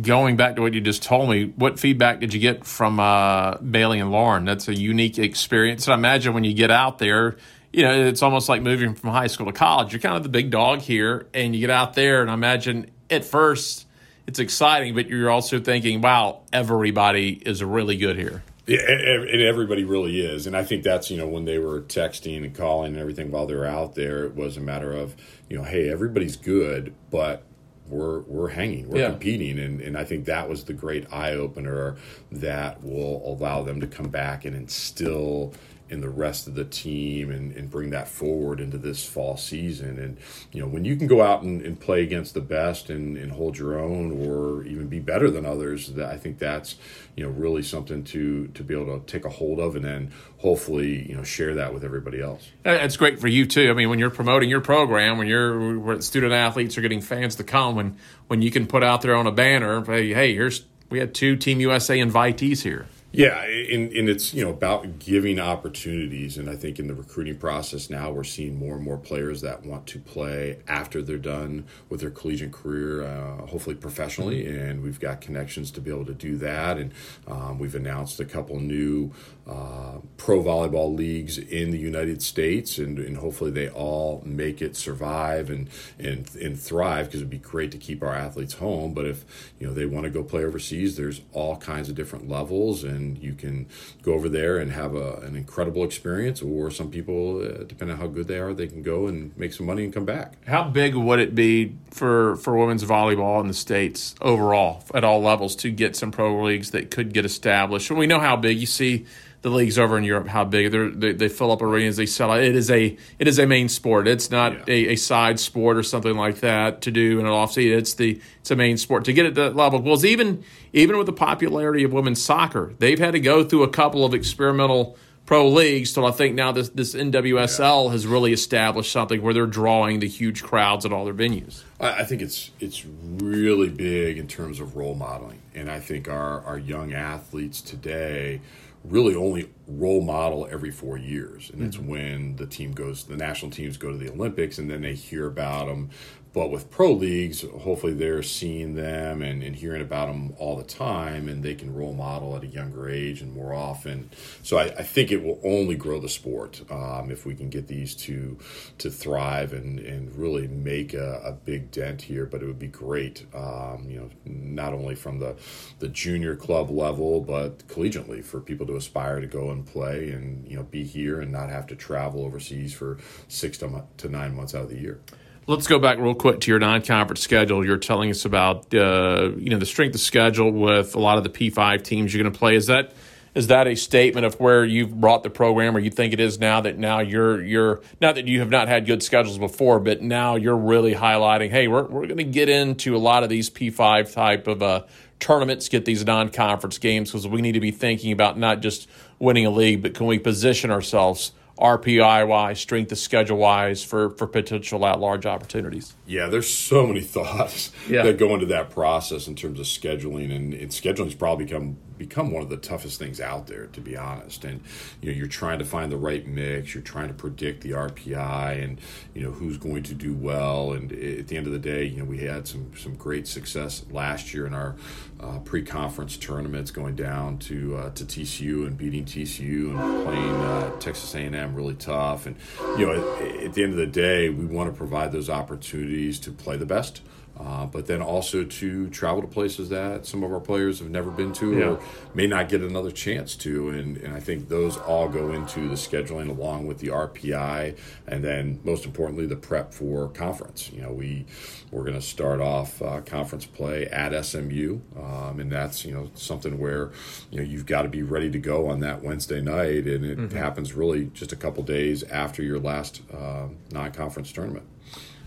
going 0.00 0.36
back 0.36 0.56
to 0.56 0.62
what 0.62 0.72
you 0.72 0.80
just 0.80 1.02
told 1.02 1.28
me, 1.28 1.52
what 1.56 1.78
feedback 1.78 2.18
did 2.18 2.32
you 2.32 2.40
get 2.40 2.64
from 2.64 2.98
uh, 2.98 3.58
Bailey 3.58 3.98
and 4.00 4.10
Lauren? 4.10 4.46
That's 4.46 4.66
a 4.68 4.74
unique 4.74 5.18
experience. 5.18 5.86
And 5.86 5.92
I 5.92 5.96
imagine 5.98 6.32
when 6.32 6.44
you 6.44 6.54
get 6.54 6.70
out 6.70 6.98
there, 6.98 7.36
you 7.72 7.82
know, 7.82 8.06
it's 8.06 8.22
almost 8.22 8.48
like 8.48 8.62
moving 8.62 8.94
from 8.94 9.10
high 9.10 9.26
school 9.26 9.46
to 9.46 9.52
college. 9.52 9.92
You're 9.92 10.00
kind 10.00 10.16
of 10.16 10.22
the 10.22 10.30
big 10.30 10.50
dog 10.50 10.80
here, 10.80 11.26
and 11.34 11.54
you 11.54 11.60
get 11.60 11.68
out 11.68 11.92
there, 11.94 12.22
and 12.22 12.30
I 12.30 12.34
imagine 12.34 12.90
at 13.10 13.24
first 13.24 13.86
it's 14.26 14.38
exciting, 14.38 14.94
but 14.94 15.08
you're 15.08 15.30
also 15.30 15.60
thinking, 15.60 16.00
wow, 16.00 16.40
everybody 16.52 17.32
is 17.44 17.62
really 17.62 17.98
good 17.98 18.16
here. 18.16 18.42
Yeah, 18.66 18.78
and 18.78 19.42
everybody 19.42 19.82
really 19.82 20.20
is, 20.20 20.46
and 20.46 20.56
I 20.56 20.62
think 20.62 20.84
that's 20.84 21.10
you 21.10 21.16
know 21.16 21.26
when 21.26 21.46
they 21.46 21.58
were 21.58 21.80
texting 21.82 22.44
and 22.44 22.54
calling 22.54 22.92
and 22.92 23.00
everything 23.00 23.32
while 23.32 23.46
they 23.46 23.56
were 23.56 23.66
out 23.66 23.96
there, 23.96 24.24
it 24.24 24.36
was 24.36 24.56
a 24.56 24.60
matter 24.60 24.92
of 24.92 25.16
you 25.48 25.58
know, 25.58 25.64
hey, 25.64 25.90
everybody's 25.90 26.36
good, 26.36 26.94
but 27.10 27.42
we're 27.88 28.20
we're 28.20 28.48
hanging, 28.48 28.88
we're 28.88 29.00
yeah. 29.00 29.10
competing, 29.10 29.58
and 29.58 29.80
and 29.80 29.98
I 29.98 30.04
think 30.04 30.26
that 30.26 30.48
was 30.48 30.64
the 30.64 30.72
great 30.74 31.12
eye 31.12 31.32
opener 31.32 31.96
that 32.30 32.82
will 32.84 33.22
allow 33.26 33.62
them 33.62 33.80
to 33.80 33.86
come 33.88 34.10
back 34.10 34.44
and 34.44 34.54
instill 34.54 35.54
in 35.92 36.00
the 36.00 36.08
rest 36.08 36.48
of 36.48 36.54
the 36.54 36.64
team 36.64 37.30
and, 37.30 37.52
and 37.52 37.70
bring 37.70 37.90
that 37.90 38.08
forward 38.08 38.60
into 38.60 38.78
this 38.78 39.04
fall 39.04 39.36
season. 39.36 39.98
And, 39.98 40.16
you 40.50 40.60
know, 40.60 40.66
when 40.66 40.86
you 40.86 40.96
can 40.96 41.06
go 41.06 41.20
out 41.20 41.42
and, 41.42 41.60
and 41.60 41.78
play 41.78 42.02
against 42.02 42.32
the 42.32 42.40
best 42.40 42.88
and, 42.88 43.18
and 43.18 43.30
hold 43.30 43.58
your 43.58 43.78
own 43.78 44.26
or 44.26 44.64
even 44.64 44.88
be 44.88 45.00
better 45.00 45.30
than 45.30 45.44
others, 45.44 45.88
that 45.88 46.10
I 46.10 46.16
think 46.16 46.38
that's, 46.38 46.76
you 47.14 47.22
know, 47.22 47.30
really 47.30 47.62
something 47.62 48.04
to, 48.04 48.48
to 48.48 48.64
be 48.64 48.74
able 48.74 48.98
to 48.98 49.04
take 49.04 49.26
a 49.26 49.28
hold 49.28 49.60
of 49.60 49.76
and 49.76 49.84
then 49.84 50.12
hopefully, 50.38 51.06
you 51.06 51.14
know, 51.14 51.24
share 51.24 51.54
that 51.56 51.74
with 51.74 51.84
everybody 51.84 52.22
else. 52.22 52.50
It's 52.64 52.96
great 52.96 53.20
for 53.20 53.28
you 53.28 53.44
too. 53.44 53.70
I 53.70 53.74
mean, 53.74 53.90
when 53.90 53.98
you're 53.98 54.10
promoting 54.10 54.48
your 54.48 54.62
program, 54.62 55.18
when 55.18 55.26
you're, 55.26 56.00
student 56.00 56.32
athletes 56.32 56.78
are 56.78 56.80
getting 56.80 57.02
fans 57.02 57.36
to 57.36 57.44
come, 57.44 57.76
when, 57.76 57.98
when 58.28 58.40
you 58.40 58.50
can 58.50 58.66
put 58.66 58.82
out 58.82 59.02
there 59.02 59.14
on 59.14 59.26
a 59.26 59.32
banner, 59.32 59.84
hey, 59.84 60.14
hey, 60.14 60.32
here's, 60.32 60.64
we 60.88 61.00
had 61.00 61.14
two 61.14 61.36
Team 61.36 61.60
USA 61.60 61.98
invitees 61.98 62.62
here. 62.62 62.86
Yeah, 63.14 63.42
and, 63.44 63.92
and 63.92 64.08
it's 64.08 64.32
you 64.32 64.42
know 64.42 64.48
about 64.48 64.98
giving 64.98 65.38
opportunities, 65.38 66.38
and 66.38 66.48
I 66.48 66.56
think 66.56 66.78
in 66.78 66.86
the 66.86 66.94
recruiting 66.94 67.36
process 67.36 67.90
now 67.90 68.10
we're 68.10 68.24
seeing 68.24 68.58
more 68.58 68.76
and 68.76 68.82
more 68.82 68.96
players 68.96 69.42
that 69.42 69.66
want 69.66 69.86
to 69.88 69.98
play 69.98 70.60
after 70.66 71.02
they're 71.02 71.18
done 71.18 71.66
with 71.90 72.00
their 72.00 72.10
collegiate 72.10 72.52
career, 72.52 73.02
uh, 73.04 73.46
hopefully 73.46 73.76
professionally, 73.76 74.46
and 74.46 74.82
we've 74.82 74.98
got 74.98 75.20
connections 75.20 75.70
to 75.72 75.82
be 75.82 75.90
able 75.90 76.06
to 76.06 76.14
do 76.14 76.38
that, 76.38 76.78
and 76.78 76.94
um, 77.26 77.58
we've 77.58 77.74
announced 77.74 78.18
a 78.18 78.24
couple 78.24 78.58
new 78.58 79.12
uh, 79.46 79.98
pro 80.16 80.42
volleyball 80.42 80.96
leagues 80.96 81.36
in 81.36 81.70
the 81.70 81.78
United 81.78 82.22
States, 82.22 82.78
and, 82.78 82.98
and 82.98 83.18
hopefully 83.18 83.50
they 83.50 83.68
all 83.68 84.22
make 84.24 84.62
it 84.62 84.74
survive 84.74 85.50
and 85.50 85.68
and 85.98 86.34
and 86.36 86.58
thrive 86.58 87.08
because 87.08 87.20
it'd 87.20 87.28
be 87.28 87.36
great 87.36 87.72
to 87.72 87.78
keep 87.78 88.02
our 88.02 88.14
athletes 88.14 88.54
home, 88.54 88.94
but 88.94 89.04
if 89.04 89.52
you 89.58 89.66
know 89.66 89.74
they 89.74 89.84
want 89.84 90.04
to 90.04 90.10
go 90.10 90.24
play 90.24 90.44
overseas, 90.44 90.96
there's 90.96 91.20
all 91.32 91.58
kinds 91.58 91.90
of 91.90 91.94
different 91.94 92.26
levels 92.26 92.82
and 92.82 93.01
and 93.02 93.18
you 93.18 93.34
can 93.34 93.66
go 94.02 94.14
over 94.14 94.28
there 94.28 94.58
and 94.58 94.70
have 94.72 94.94
a, 94.94 95.16
an 95.16 95.36
incredible 95.36 95.84
experience. 95.84 96.40
Or 96.40 96.70
some 96.70 96.90
people, 96.90 97.42
uh, 97.42 97.64
depending 97.64 97.90
on 97.90 98.00
how 98.00 98.06
good 98.06 98.28
they 98.28 98.38
are, 98.38 98.54
they 98.54 98.66
can 98.66 98.82
go 98.82 99.06
and 99.06 99.36
make 99.36 99.52
some 99.52 99.66
money 99.66 99.84
and 99.84 99.92
come 99.92 100.04
back. 100.04 100.34
How 100.46 100.64
big 100.64 100.94
would 100.94 101.20
it 101.20 101.34
be 101.34 101.74
for 101.90 102.36
for 102.36 102.56
women's 102.56 102.84
volleyball 102.84 103.40
in 103.40 103.48
the 103.48 103.54
states 103.54 104.14
overall 104.20 104.84
at 104.94 105.04
all 105.04 105.20
levels 105.20 105.56
to 105.56 105.70
get 105.70 105.96
some 105.96 106.10
pro 106.10 106.42
leagues 106.44 106.70
that 106.70 106.90
could 106.90 107.12
get 107.12 107.24
established? 107.24 107.90
We 107.90 108.06
know 108.06 108.20
how 108.20 108.36
big 108.36 108.58
you 108.58 108.66
see 108.66 109.06
the 109.42 109.50
leagues 109.50 109.76
over 109.76 109.98
in 109.98 110.04
Europe, 110.04 110.28
how 110.28 110.44
big 110.44 110.70
they 110.70 111.12
they 111.12 111.28
fill 111.28 111.50
up 111.50 111.62
arenas, 111.62 111.96
they 111.96 112.06
sell 112.06 112.30
out. 112.30 112.40
It 112.40 112.54
is 112.54 112.70
a 112.70 112.96
it 113.18 113.28
is 113.28 113.38
a 113.38 113.46
main 113.46 113.68
sport. 113.68 114.06
It's 114.06 114.30
not 114.30 114.52
yeah. 114.68 114.74
a, 114.74 114.92
a, 114.92 114.96
side 114.96 115.40
sport 115.40 115.76
or 115.76 115.82
something 115.82 116.16
like 116.16 116.40
that 116.40 116.80
to 116.82 116.92
do 116.92 117.18
in 117.18 117.26
an 117.26 117.32
off 117.32 117.52
season. 117.52 117.78
It's 117.78 117.94
the 117.94 118.20
it's 118.40 118.52
a 118.52 118.56
main 118.56 118.76
sport 118.76 119.04
to 119.06 119.12
get 119.12 119.26
at 119.26 119.34
that 119.34 119.56
level. 119.56 119.82
Well, 119.82 120.04
even 120.06 120.44
even 120.72 120.96
with 120.96 121.06
the 121.06 121.12
popularity 121.12 121.82
of 121.82 121.92
women's 121.92 122.22
soccer, 122.22 122.72
they've 122.78 122.98
had 122.98 123.12
to 123.12 123.20
go 123.20 123.42
through 123.42 123.64
a 123.64 123.68
couple 123.68 124.04
of 124.04 124.14
experimental 124.14 124.96
pro 125.26 125.48
leagues 125.48 125.92
till 125.92 126.06
I 126.06 126.12
think 126.12 126.36
now 126.36 126.52
this 126.52 126.68
this 126.68 126.94
NWSL 126.94 127.86
yeah. 127.86 127.92
has 127.92 128.06
really 128.06 128.32
established 128.32 128.92
something 128.92 129.20
where 129.22 129.34
they're 129.34 129.46
drawing 129.46 129.98
the 129.98 130.08
huge 130.08 130.44
crowds 130.44 130.86
at 130.86 130.92
all 130.92 131.04
their 131.04 131.14
venues. 131.14 131.64
I 131.80 132.04
think 132.04 132.22
it's 132.22 132.52
it's 132.60 132.84
really 132.86 133.70
big 133.70 134.18
in 134.18 134.28
terms 134.28 134.60
of 134.60 134.76
role 134.76 134.94
modeling, 134.94 135.40
and 135.52 135.68
I 135.68 135.80
think 135.80 136.08
our 136.08 136.42
our 136.42 136.58
young 136.58 136.92
athletes 136.92 137.60
today 137.60 138.40
really 138.84 139.14
only 139.14 139.50
role 139.66 140.02
model 140.02 140.48
every 140.50 140.70
four 140.70 140.96
years, 140.96 141.50
and 141.50 141.62
it's 141.62 141.76
mm-hmm. 141.76 141.88
when 141.88 142.36
the 142.36 142.46
team 142.46 142.72
goes, 142.72 143.04
the 143.04 143.16
national 143.16 143.50
teams 143.50 143.76
go 143.76 143.90
to 143.90 143.96
the 143.96 144.10
Olympics, 144.10 144.58
and 144.58 144.70
then 144.70 144.82
they 144.82 144.94
hear 144.94 145.26
about 145.26 145.66
them 145.66 145.90
but 146.32 146.50
with 146.50 146.70
pro 146.70 146.92
leagues, 146.92 147.42
hopefully 147.42 147.92
they're 147.92 148.22
seeing 148.22 148.74
them 148.74 149.20
and, 149.20 149.42
and 149.42 149.56
hearing 149.56 149.82
about 149.82 150.06
them 150.06 150.34
all 150.38 150.56
the 150.56 150.64
time, 150.64 151.28
and 151.28 151.42
they 151.42 151.54
can 151.54 151.74
role 151.74 151.92
model 151.92 152.34
at 152.36 152.42
a 152.42 152.46
younger 152.46 152.88
age 152.88 153.20
and 153.20 153.34
more 153.34 153.52
often. 153.52 154.10
So 154.42 154.56
I, 154.56 154.64
I 154.64 154.82
think 154.82 155.12
it 155.12 155.22
will 155.22 155.40
only 155.44 155.74
grow 155.74 156.00
the 156.00 156.08
sport 156.08 156.62
um, 156.70 157.10
if 157.10 157.26
we 157.26 157.34
can 157.34 157.50
get 157.50 157.68
these 157.68 157.94
to 157.96 158.38
to 158.78 158.90
thrive 158.90 159.52
and, 159.52 159.78
and 159.80 160.14
really 160.16 160.48
make 160.48 160.94
a, 160.94 161.20
a 161.24 161.32
big 161.32 161.70
dent 161.70 162.02
here. 162.02 162.24
But 162.24 162.42
it 162.42 162.46
would 162.46 162.58
be 162.58 162.68
great, 162.68 163.26
um, 163.34 163.86
you 163.88 163.98
know, 163.98 164.10
not 164.24 164.72
only 164.72 164.94
from 164.94 165.18
the 165.18 165.36
the 165.80 165.88
junior 165.88 166.34
club 166.34 166.70
level, 166.70 167.20
but 167.20 167.66
collegiately 167.68 168.24
for 168.24 168.40
people 168.40 168.66
to 168.66 168.76
aspire 168.76 169.20
to 169.20 169.26
go 169.26 169.50
and 169.50 169.66
play 169.66 170.10
and 170.10 170.48
you 170.48 170.56
know 170.56 170.62
be 170.62 170.84
here 170.84 171.20
and 171.20 171.30
not 171.30 171.50
have 171.50 171.66
to 171.66 171.76
travel 171.76 172.24
overseas 172.24 172.72
for 172.72 172.98
six 173.28 173.58
to, 173.58 173.84
to 173.98 174.08
nine 174.08 174.34
months 174.34 174.54
out 174.54 174.62
of 174.62 174.70
the 174.70 174.78
year. 174.78 175.00
Let's 175.48 175.66
go 175.66 175.80
back 175.80 175.98
real 175.98 176.14
quick 176.14 176.38
to 176.42 176.52
your 176.52 176.60
non-conference 176.60 177.20
schedule. 177.20 177.66
You're 177.66 177.76
telling 177.76 178.10
us 178.10 178.24
about 178.24 178.72
uh, 178.72 179.32
you 179.36 179.50
know 179.50 179.58
the 179.58 179.66
strength 179.66 179.96
of 179.96 180.00
schedule 180.00 180.52
with 180.52 180.94
a 180.94 181.00
lot 181.00 181.18
of 181.18 181.24
the 181.24 181.30
P5 181.30 181.82
teams 181.82 182.14
you're 182.14 182.22
going 182.22 182.32
to 182.32 182.38
play. 182.38 182.54
Is 182.54 182.68
that 182.68 182.92
is 183.34 183.48
that 183.48 183.66
a 183.66 183.74
statement 183.74 184.24
of 184.24 184.38
where 184.38 184.64
you've 184.64 185.00
brought 185.00 185.24
the 185.24 185.30
program, 185.30 185.76
or 185.76 185.80
you 185.80 185.90
think 185.90 186.12
it 186.12 186.20
is 186.20 186.38
now 186.38 186.60
that 186.60 186.78
now 186.78 187.00
you're 187.00 187.42
you're 187.42 187.80
not 188.00 188.14
that 188.14 188.28
you 188.28 188.38
have 188.38 188.50
not 188.50 188.68
had 188.68 188.86
good 188.86 189.02
schedules 189.02 189.36
before, 189.36 189.80
but 189.80 190.00
now 190.00 190.36
you're 190.36 190.56
really 190.56 190.94
highlighting, 190.94 191.50
hey, 191.50 191.66
we're 191.66 191.86
we're 191.86 192.06
going 192.06 192.18
to 192.18 192.24
get 192.24 192.48
into 192.48 192.94
a 192.94 192.98
lot 192.98 193.24
of 193.24 193.28
these 193.28 193.50
P5 193.50 194.12
type 194.12 194.46
of 194.46 194.62
uh, 194.62 194.84
tournaments, 195.18 195.68
get 195.68 195.84
these 195.84 196.04
non-conference 196.04 196.78
games 196.78 197.10
because 197.10 197.26
we 197.26 197.42
need 197.42 197.52
to 197.52 197.60
be 197.60 197.72
thinking 197.72 198.12
about 198.12 198.38
not 198.38 198.60
just 198.60 198.88
winning 199.18 199.46
a 199.46 199.50
league, 199.50 199.82
but 199.82 199.94
can 199.94 200.06
we 200.06 200.20
position 200.20 200.70
ourselves 200.70 201.32
RPI 201.58 202.26
wise, 202.26 202.60
strength 202.60 202.92
of 202.92 202.98
schedule 202.98 203.38
wise 203.38 203.84
for, 203.84 204.10
for 204.10 204.26
potential 204.26 204.84
at 204.86 204.98
large 204.98 205.26
opportunities? 205.26 205.94
Yeah, 206.06 206.28
there's 206.28 206.52
so 206.52 206.86
many 206.86 207.00
thoughts 207.02 207.70
yeah. 207.88 208.02
that 208.02 208.18
go 208.18 208.34
into 208.34 208.46
that 208.46 208.70
process 208.70 209.26
in 209.26 209.34
terms 209.34 209.60
of 209.60 209.66
scheduling, 209.66 210.34
and, 210.34 210.54
and 210.54 210.72
scheduling's 210.72 211.14
probably 211.14 211.44
become 211.44 211.76
become 212.02 212.32
one 212.32 212.42
of 212.42 212.48
the 212.48 212.56
toughest 212.56 212.98
things 212.98 213.20
out 213.20 213.46
there, 213.46 213.66
to 213.66 213.80
be 213.80 213.96
honest. 213.96 214.44
And 214.44 214.60
you 215.00 215.10
know, 215.10 215.16
you're 215.16 215.28
trying 215.28 215.60
to 215.60 215.64
find 215.64 215.92
the 215.92 215.96
right 215.96 216.26
mix. 216.26 216.74
You're 216.74 216.82
trying 216.82 217.08
to 217.08 217.14
predict 217.14 217.62
the 217.62 217.70
RPI 217.70 218.62
and 218.62 218.80
you 219.14 219.22
know 219.22 219.30
who's 219.30 219.56
going 219.56 219.84
to 219.84 219.94
do 219.94 220.12
well. 220.12 220.72
And 220.72 220.90
at 220.92 221.28
the 221.28 221.36
end 221.36 221.46
of 221.46 221.52
the 221.52 221.60
day, 221.60 221.84
you 221.84 221.98
know, 221.98 222.04
we 222.04 222.18
had 222.18 222.48
some 222.48 222.72
some 222.76 222.96
great 222.96 223.28
success 223.28 223.84
last 223.90 224.34
year 224.34 224.46
in 224.46 224.54
our 224.54 224.74
uh, 225.20 225.38
pre-conference 225.40 226.16
tournaments, 226.16 226.72
going 226.72 226.96
down 226.96 227.38
to 227.38 227.76
uh, 227.76 227.90
to 227.90 228.04
TCU 228.04 228.66
and 228.66 228.76
beating 228.76 229.04
TCU 229.04 229.70
and 229.70 230.04
playing 230.04 230.34
uh, 230.34 230.70
Texas 230.80 231.14
A&M 231.14 231.54
really 231.54 231.74
tough. 231.74 232.26
And 232.26 232.34
you 232.78 232.86
know, 232.86 233.16
at, 233.18 233.44
at 233.44 233.54
the 233.54 233.62
end 233.62 233.72
of 233.72 233.78
the 233.78 233.86
day, 233.86 234.28
we 234.28 234.44
want 234.44 234.68
to 234.68 234.76
provide 234.76 235.12
those 235.12 235.30
opportunities 235.30 236.18
to 236.20 236.32
play 236.32 236.56
the 236.56 236.66
best. 236.66 237.00
Uh, 237.38 237.64
but 237.66 237.86
then 237.86 238.02
also 238.02 238.44
to 238.44 238.88
travel 238.90 239.22
to 239.22 239.26
places 239.26 239.70
that 239.70 240.04
some 240.06 240.22
of 240.22 240.32
our 240.32 240.40
players 240.40 240.78
have 240.78 240.90
never 240.90 241.10
been 241.10 241.32
to 241.32 241.58
yeah. 241.58 241.64
or 241.64 241.80
may 242.14 242.26
not 242.26 242.48
get 242.48 242.60
another 242.60 242.90
chance 242.90 243.34
to. 243.34 243.70
And, 243.70 243.96
and 243.96 244.14
I 244.14 244.20
think 244.20 244.48
those 244.48 244.76
all 244.76 245.08
go 245.08 245.32
into 245.32 245.68
the 245.68 245.74
scheduling 245.74 246.28
along 246.28 246.66
with 246.66 246.78
the 246.78 246.88
RPI 246.88 247.76
and 248.06 248.22
then 248.22 248.60
most 248.64 248.84
importantly, 248.84 249.26
the 249.26 249.36
prep 249.36 249.72
for 249.72 250.08
conference. 250.08 250.70
You 250.72 250.82
know, 250.82 250.92
we, 250.92 251.24
we're 251.70 251.84
going 251.84 251.94
to 251.94 252.02
start 252.02 252.40
off 252.40 252.80
uh, 252.82 253.00
conference 253.00 253.46
play 253.46 253.86
at 253.86 254.24
SMU. 254.24 254.80
Um, 254.96 255.40
and 255.40 255.50
that's, 255.50 255.84
you 255.86 255.94
know, 255.94 256.10
something 256.14 256.58
where, 256.58 256.90
you 257.30 257.38
know, 257.38 257.44
you've 257.44 257.66
got 257.66 257.82
to 257.82 257.88
be 257.88 258.02
ready 258.02 258.30
to 258.30 258.38
go 258.38 258.68
on 258.68 258.80
that 258.80 259.02
Wednesday 259.02 259.40
night. 259.40 259.86
And 259.86 260.04
it 260.04 260.18
mm-hmm. 260.18 260.36
happens 260.36 260.74
really 260.74 261.06
just 261.14 261.32
a 261.32 261.36
couple 261.36 261.62
days 261.62 262.02
after 262.04 262.42
your 262.42 262.58
last 262.58 263.00
uh, 263.12 263.46
non-conference 263.70 264.32
tournament. 264.32 264.66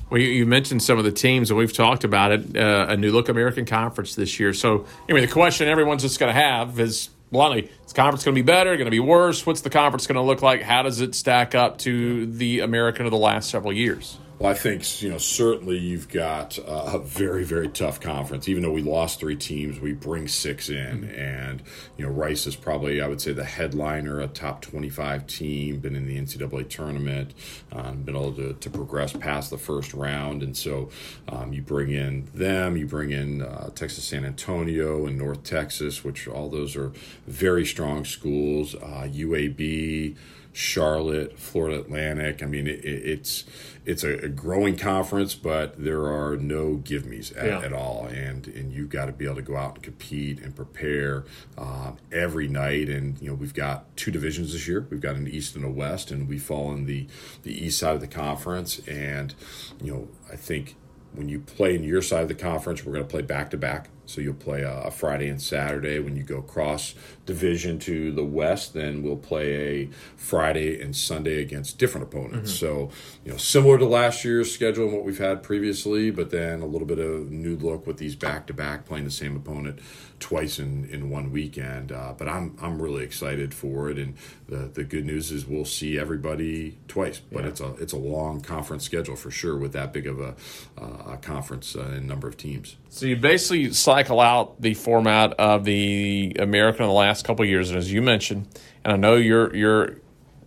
Well, 0.09 0.21
you, 0.21 0.45
mentioned 0.45 0.83
some 0.83 0.99
of 0.99 1.03
the 1.03 1.11
teams, 1.11 1.49
and 1.49 1.57
we've 1.57 1.73
talked 1.73 2.03
about 2.03 2.31
it. 2.31 2.55
Uh, 2.55 2.85
a 2.89 2.97
new 2.97 3.11
look 3.11 3.27
American 3.27 3.65
Conference 3.65 4.13
this 4.13 4.39
year. 4.39 4.53
So, 4.53 4.85
anyway, 5.09 5.25
the 5.25 5.31
question 5.31 5.67
everyone's 5.67 6.03
just 6.03 6.19
going 6.19 6.33
to 6.33 6.39
have 6.39 6.79
is 6.79 7.09
bluntly, 7.31 7.71
is 7.85 7.93
conference 7.93 8.23
going 8.23 8.35
to 8.35 8.41
be 8.41 8.45
better? 8.45 8.75
Going 8.75 8.85
to 8.85 8.91
be 8.91 8.99
worse? 8.99 9.45
What's 9.45 9.61
the 9.61 9.71
conference 9.71 10.05
going 10.05 10.15
to 10.15 10.21
look 10.21 10.43
like? 10.43 10.61
How 10.61 10.83
does 10.83 11.01
it 11.01 11.15
stack 11.15 11.55
up 11.55 11.79
to 11.79 12.27
the 12.27 12.59
American 12.59 13.05
of 13.05 13.11
the 13.11 13.17
last 13.17 13.49
several 13.49 13.73
years? 13.73 14.19
I 14.45 14.53
think 14.53 15.01
you 15.01 15.09
know 15.09 15.17
certainly 15.17 15.77
you've 15.77 16.09
got 16.09 16.57
a 16.65 16.99
very 16.99 17.43
very 17.43 17.69
tough 17.69 17.99
conference. 17.99 18.47
Even 18.47 18.63
though 18.63 18.71
we 18.71 18.81
lost 18.81 19.19
three 19.19 19.35
teams, 19.35 19.79
we 19.79 19.93
bring 19.93 20.27
six 20.27 20.69
in, 20.69 21.01
mm-hmm. 21.01 21.19
and 21.19 21.63
you 21.97 22.05
know 22.05 22.11
Rice 22.11 22.45
is 22.47 22.55
probably 22.55 23.01
I 23.01 23.07
would 23.07 23.21
say 23.21 23.33
the 23.33 23.43
headliner, 23.43 24.19
a 24.19 24.27
top 24.27 24.61
twenty 24.61 24.89
five 24.89 25.27
team, 25.27 25.79
been 25.79 25.95
in 25.95 26.05
the 26.05 26.19
NCAA 26.19 26.69
tournament, 26.69 27.33
um, 27.71 28.03
been 28.03 28.15
able 28.15 28.33
to, 28.33 28.53
to 28.53 28.69
progress 28.69 29.13
past 29.13 29.49
the 29.49 29.57
first 29.57 29.93
round, 29.93 30.43
and 30.43 30.55
so 30.55 30.89
um, 31.29 31.53
you 31.53 31.61
bring 31.61 31.91
in 31.91 32.27
them, 32.33 32.77
you 32.77 32.85
bring 32.85 33.11
in 33.11 33.41
uh, 33.41 33.69
Texas 33.75 34.05
San 34.05 34.25
Antonio 34.25 35.05
and 35.05 35.17
North 35.17 35.43
Texas, 35.43 36.03
which 36.03 36.27
all 36.27 36.49
those 36.49 36.75
are 36.75 36.91
very 37.27 37.65
strong 37.65 38.05
schools. 38.05 38.75
Uh, 38.75 39.07
UAB. 39.11 40.15
Charlotte, 40.55 41.37
Florida 41.37 41.81
Atlantic. 41.81 42.41
I 42.41 42.45
mean, 42.45 42.65
it, 42.65 42.79
it's 42.85 43.43
it's 43.85 44.05
a, 44.05 44.29
growing 44.29 44.77
conference, 44.77 45.35
but 45.35 45.77
there 45.77 46.05
are 46.05 46.37
no 46.37 46.75
give 46.75 47.05
me's 47.05 47.33
at, 47.33 47.45
yeah. 47.45 47.59
at, 47.59 47.73
all, 47.73 48.05
and 48.05 48.47
and 48.47 48.71
you've 48.71 48.87
got 48.87 49.07
to 49.07 49.11
be 49.11 49.25
able 49.25 49.35
to 49.35 49.41
go 49.41 49.57
out 49.57 49.75
and 49.75 49.83
compete 49.83 50.39
and 50.39 50.55
prepare 50.55 51.25
um, 51.57 51.97
every 52.09 52.47
night. 52.47 52.87
And 52.87 53.21
you 53.21 53.27
know, 53.27 53.35
we've 53.35 53.53
got 53.53 53.93
two 53.97 54.11
divisions 54.11 54.53
this 54.53 54.65
year. 54.65 54.87
We've 54.89 55.01
got 55.01 55.17
an 55.17 55.27
East 55.27 55.57
and 55.57 55.65
a 55.65 55.69
West, 55.69 56.09
and 56.09 56.25
we 56.25 56.39
fall 56.39 56.71
in 56.71 56.85
the 56.85 57.05
the 57.43 57.65
East 57.65 57.77
side 57.77 57.95
of 57.95 58.01
the 58.01 58.07
conference. 58.07 58.79
And 58.87 59.35
you 59.83 59.91
know, 59.91 60.07
I 60.31 60.37
think 60.37 60.77
when 61.11 61.27
you 61.27 61.41
play 61.41 61.75
in 61.75 61.83
your 61.83 62.01
side 62.01 62.21
of 62.21 62.29
the 62.29 62.33
conference, 62.33 62.85
we're 62.85 62.93
going 62.93 63.05
to 63.05 63.11
play 63.11 63.23
back 63.23 63.49
to 63.49 63.57
back. 63.57 63.89
So 64.05 64.21
you'll 64.21 64.33
play 64.33 64.61
a, 64.61 64.91
Friday 64.91 65.27
and 65.27 65.41
Saturday. 65.41 65.99
When 65.99 66.15
you 66.15 66.23
go 66.23 66.41
cross 66.41 66.95
division 67.25 67.79
to 67.79 68.11
the 68.11 68.23
West, 68.23 68.73
then 68.73 69.03
we'll 69.03 69.17
play 69.17 69.53
a 69.53 69.89
Friday 70.15 70.81
and 70.81 70.95
Sunday 70.95 71.41
against 71.41 71.77
different 71.77 72.07
opponents. 72.07 72.51
Mm-hmm. 72.51 72.65
So, 72.65 72.89
you 73.23 73.31
know, 73.31 73.37
similar 73.37 73.77
to 73.77 73.85
last 73.85 74.23
year's 74.23 74.53
schedule 74.53 74.85
and 74.85 74.93
what 74.93 75.03
we've 75.03 75.17
had 75.17 75.43
previously, 75.43 76.11
but 76.11 76.29
then 76.29 76.61
a 76.61 76.65
little 76.65 76.87
bit 76.87 76.99
of 76.99 77.31
new 77.31 77.55
look 77.55 77.85
with 77.85 77.97
these 77.97 78.15
back 78.15 78.47
to 78.47 78.53
back 78.53 78.85
playing 78.85 79.05
the 79.05 79.11
same 79.11 79.35
opponent 79.35 79.79
twice 80.19 80.59
in, 80.59 80.85
in 80.85 81.09
one 81.09 81.31
weekend. 81.31 81.91
Uh, 81.91 82.13
but 82.17 82.27
I'm 82.27 82.57
I'm 82.61 82.81
really 82.81 83.03
excited 83.03 83.53
for 83.53 83.89
it, 83.89 83.97
and 83.97 84.15
the 84.47 84.69
the 84.73 84.83
good 84.83 85.05
news 85.05 85.31
is 85.31 85.45
we'll 85.45 85.65
see 85.65 85.99
everybody 85.99 86.77
twice. 86.87 87.19
But 87.19 87.43
yeah. 87.43 87.49
it's 87.49 87.61
a 87.61 87.73
it's 87.75 87.93
a 87.93 87.97
long 87.97 88.41
conference 88.41 88.83
schedule 88.83 89.15
for 89.15 89.31
sure 89.31 89.57
with 89.57 89.73
that 89.73 89.93
big 89.93 90.07
of 90.07 90.19
a, 90.19 90.35
uh, 90.77 91.13
a 91.13 91.17
conference 91.17 91.75
uh, 91.75 91.91
and 91.95 92.07
number 92.07 92.27
of 92.27 92.37
teams. 92.37 92.77
So 92.95 93.07
you 93.07 93.17
basically 93.17 93.73
cycle 93.73 94.21
out 94.21 94.61
the 94.61 94.73
format 94.73 95.33
of 95.33 95.65
the 95.65 96.37
American 96.39 96.83
in 96.83 96.87
the 96.87 96.95
last 96.95 97.25
couple 97.25 97.43
years, 97.43 97.69
and 97.69 97.77
as 97.77 97.91
you 97.91 98.01
mentioned, 98.01 98.47
and 98.85 98.93
I 98.93 98.95
know 98.95 99.15
you're 99.15 99.53
you're 99.53 99.97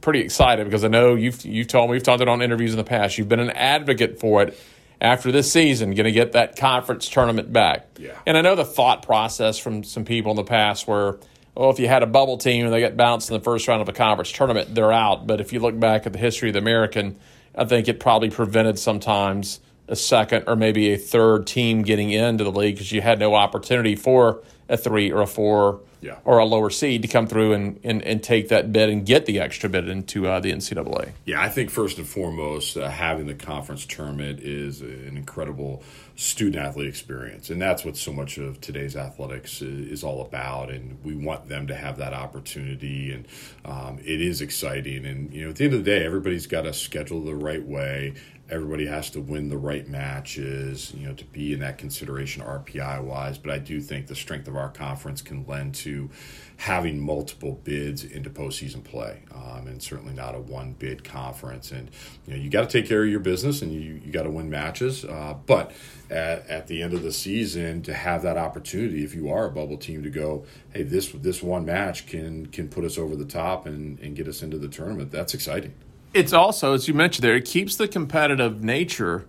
pretty 0.01 0.21
excited 0.21 0.65
because 0.65 0.83
I 0.83 0.89
know 0.89 1.15
you've 1.15 1.45
you've 1.45 1.69
told 1.69 1.91
me 1.91 1.97
we've 1.97 2.03
talked 2.03 2.23
it 2.23 2.29
on 2.29 2.41
interviews 2.41 2.71
in 2.71 2.79
the 2.79 2.85
past. 2.85 3.19
You've 3.19 3.29
been 3.29 3.39
an 3.39 3.51
advocate 3.51 4.19
for 4.19 4.43
it 4.45 4.59
after 4.99 5.31
this 5.31 5.53
season, 5.53 5.91
going 5.91 6.05
to 6.05 6.11
get 6.11 6.33
that 6.33 6.57
conference 6.57 7.11
tournament 7.11 7.53
back. 7.53 7.87
Yeah. 7.99 8.19
And 8.25 8.39
I 8.39 8.41
know 8.41 8.55
the 8.55 8.65
thought 8.65 9.03
process 9.03 9.59
from 9.59 9.85
some 9.85 10.07
people 10.07 10.31
in 10.33 10.37
the 10.37 10.43
past 10.45 10.89
where, 10.89 11.19
well, 11.55 11.69
if 11.69 11.79
you 11.79 11.87
had 11.87 12.03
a 12.03 12.07
bubble 12.07 12.39
team 12.39 12.65
and 12.65 12.73
they 12.73 12.81
get 12.81 12.97
bounced 12.97 13.29
in 13.29 13.37
the 13.37 13.45
first 13.45 13.69
round 13.69 13.83
of 13.83 13.91
a 13.91 13.93
conference 13.93 14.33
tournament, 14.33 14.75
they're 14.75 14.91
out. 14.91 15.27
But 15.27 15.43
if 15.43 15.53
you 15.53 15.61
look 15.61 15.79
back 15.79 16.07
at 16.07 16.15
the 16.15 16.19
history 16.19 16.49
of 16.49 16.55
the 16.55 16.61
American, 16.61 17.19
I 17.55 17.67
think 17.67 17.89
it 17.89 18.01
probably 18.01 18.31
prevented 18.31 18.79
sometimes 18.79 19.61
a 19.89 19.97
second 19.97 20.45
or 20.47 20.57
maybe 20.57 20.93
a 20.93 20.99
third 20.99 21.47
team 21.47 21.83
getting 21.83 22.11
into 22.11 22.45
the 22.45 22.53
league 22.53 22.77
because 22.77 22.93
you 22.93 23.01
had 23.01 23.19
no 23.19 23.35
opportunity 23.35 23.97
for 23.97 24.43
a 24.69 24.77
three 24.77 25.11
or 25.11 25.23
a 25.23 25.27
four 25.27 25.81
yeah. 26.01 26.19
or 26.25 26.39
a 26.39 26.45
lower 26.45 26.71
seed 26.71 27.03
to 27.03 27.09
come 27.09 27.27
through 27.27 27.55
and, 27.55 27.81
and, 27.83 28.03
and 28.03 28.23
take 28.23 28.49
that 28.49 28.73
bid 28.73 28.91
and 28.91 29.07
get 29.07 29.27
the 29.27 29.41
extra 29.41 29.69
bid 29.69 29.89
into 29.89 30.27
uh, 30.27 30.41
the 30.41 30.53
NCAA. 30.53 31.13
Yeah, 31.25 31.41
I 31.41 31.49
think 31.49 31.71
first 31.71 31.99
and 31.99 32.07
foremost, 32.07 32.77
uh, 32.77 32.89
having 32.89 33.27
the 33.27 33.35
conference 33.35 33.87
tournament 33.87 34.41
is 34.41 34.81
an 34.81 35.17
incredible 35.17 35.83
student 36.17 36.65
athlete 36.65 36.89
experience. 36.89 37.49
And 37.49 37.63
that's 37.63 37.85
what 37.85 37.97
so 37.97 38.13
much 38.13 38.39
of 38.39 38.61
today's 38.61 38.97
athletics 38.97 39.63
is, 39.63 40.05
all 40.05 40.21
about. 40.21 40.71
And 40.71 41.03
we 41.05 41.15
want 41.15 41.49
them 41.49 41.69
to 41.69 41.75
have 41.75 41.99
that 41.99 42.13
opportunity. 42.13 43.13
And 43.13 43.27
um, 43.65 43.99
it 44.01 44.21
is 44.21 44.41
exciting. 44.41 45.07
And, 45.07 45.33
you 45.33 45.45
know, 45.45 45.51
at 45.51 45.57
the 45.57 45.65
end 45.65 45.75
of 45.75 45.85
the 45.85 45.91
day, 45.91 46.05
everybody's 46.05 46.47
got 46.47 46.63
to 46.63 46.73
schedule 46.73 47.25
the 47.25 47.35
right 47.35 47.65
way 47.65 48.15
everybody 48.51 48.87
has 48.87 49.11
to 49.11 49.21
win 49.21 49.49
the 49.49 49.59
right 49.59 49.87
matches, 49.89 50.93
you 50.95 51.07
know, 51.07 51.15
to 51.15 51.25
be 51.27 51.53
in 51.53 51.61
that 51.61 51.77
consideration 51.77 52.43
RPI 52.43 53.03
wise. 53.03 53.37
But 53.37 53.53
I 53.53 53.59
do 53.59 53.81
think 53.81 54.07
the 54.07 54.15
strength 54.15 54.49
of 54.49 54.57
our 54.57 54.71
conference 54.71 55.21
can 55.21 55.45
lend 55.47 55.75
to 55.77 56.09
having 56.57 56.99
multiple 56.99 57.61
bids 57.63 58.05
into 58.05 58.31
postseason 58.31 58.83
play, 58.83 59.23
um, 59.35 59.67
and 59.67 59.83
certainly 59.83 60.15
not 60.15 60.35
a 60.35 60.41
one 60.41 60.73
bid 60.73 61.05
conference. 61.05 61.71
And 61.71 61.91
you 62.27 62.35
know, 62.35 62.41
you 62.41 62.49
got 62.49 62.69
to 62.69 62.81
take 62.81 62.89
care 62.89 63.05
of 63.05 63.11
your 63.11 63.21
business, 63.21 63.61
and 63.61 63.73
you 63.73 64.01
you 64.05 64.11
got 64.11 64.23
to 64.23 64.31
win 64.31 64.49
matches. 64.49 65.05
Uh, 65.05 65.35
but 65.47 65.73
at, 66.11 66.47
at 66.49 66.67
the 66.69 66.83
end 66.83 66.95
of 66.95 67.03
the 67.03 67.13
season, 67.13 67.83
to 67.83 67.93
have 67.93 68.23
that 68.23 68.39
opportunity, 68.39 69.05
if 69.05 69.15
you 69.15 69.31
are 69.31 69.47
a 69.47 69.51
bubble 69.51 69.77
team, 69.77 70.03
to 70.03 70.11
go, 70.11 70.45
hey, 70.73 70.83
this 70.83 71.13
this 71.13 71.43
one 71.43 71.67
match 71.67 72.07
can 72.07 72.47
can 72.47 72.69
put 72.69 72.85
us 72.85 72.97
over 72.97 73.15
the 73.15 73.27
top 73.27 73.67
and 73.67 73.99
and 74.01 74.17
get 74.17 74.27
us 74.27 74.43
into 74.43 74.57
the 74.59 74.69
tournament. 74.69 75.11
That's 75.11 75.35
exciting 75.35 75.75
it's 76.15 76.33
also, 76.33 76.75
as 76.75 76.89
you 76.89 76.95
mentioned 76.95 77.25
there, 77.25 77.37
it 77.37 77.45
keeps 77.45 77.77
the 77.77 77.89
competitive 77.89 78.63
nature 78.63 79.27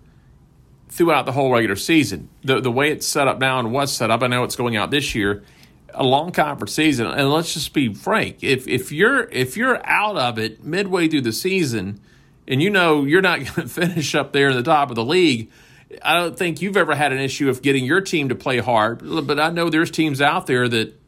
throughout 0.89 1.25
the 1.25 1.31
whole 1.31 1.51
regular 1.51 1.75
season. 1.75 2.29
The 2.43 2.59
the 2.59 2.71
way 2.71 2.91
it's 2.91 3.05
set 3.05 3.27
up 3.27 3.39
now 3.39 3.59
and 3.59 3.71
was 3.71 3.93
set 3.93 4.11
up, 4.11 4.23
I 4.23 4.27
know 4.27 4.43
it's 4.43 4.55
going 4.55 4.75
out 4.75 4.91
this 4.91 5.13
year, 5.15 5.43
a 5.93 6.03
long 6.03 6.31
conference 6.31 6.73
season. 6.73 7.07
And 7.07 7.31
let's 7.31 7.53
just 7.53 7.73
be 7.73 7.93
frank, 7.93 8.43
if 8.43 8.67
if 8.67 8.91
you're 8.91 9.23
if 9.29 9.55
you're 9.57 9.85
out 9.85 10.17
of 10.17 10.39
it 10.39 10.63
midway 10.63 11.07
through 11.07 11.21
the 11.21 11.33
season, 11.33 11.99
and 12.47 12.61
you 12.61 12.69
know 12.69 13.05
you're 13.05 13.21
not 13.21 13.39
going 13.45 13.53
to 13.53 13.67
finish 13.67 14.15
up 14.15 14.33
there 14.33 14.49
in 14.49 14.55
the 14.55 14.63
top 14.63 14.89
of 14.89 14.95
the 14.95 15.05
league. 15.05 15.49
I 16.03 16.13
don't 16.13 16.37
think 16.37 16.61
you've 16.61 16.77
ever 16.77 16.93
had 16.93 17.11
an 17.11 17.19
issue 17.19 17.49
of 17.49 17.63
getting 17.63 17.83
your 17.83 17.99
team 18.01 18.29
to 18.29 18.35
play 18.35 18.59
hard, 18.59 19.01
but 19.25 19.39
I 19.39 19.49
know 19.49 19.69
there's 19.69 19.89
teams 19.89 20.21
out 20.21 20.45
there 20.45 20.69
that 20.69 20.98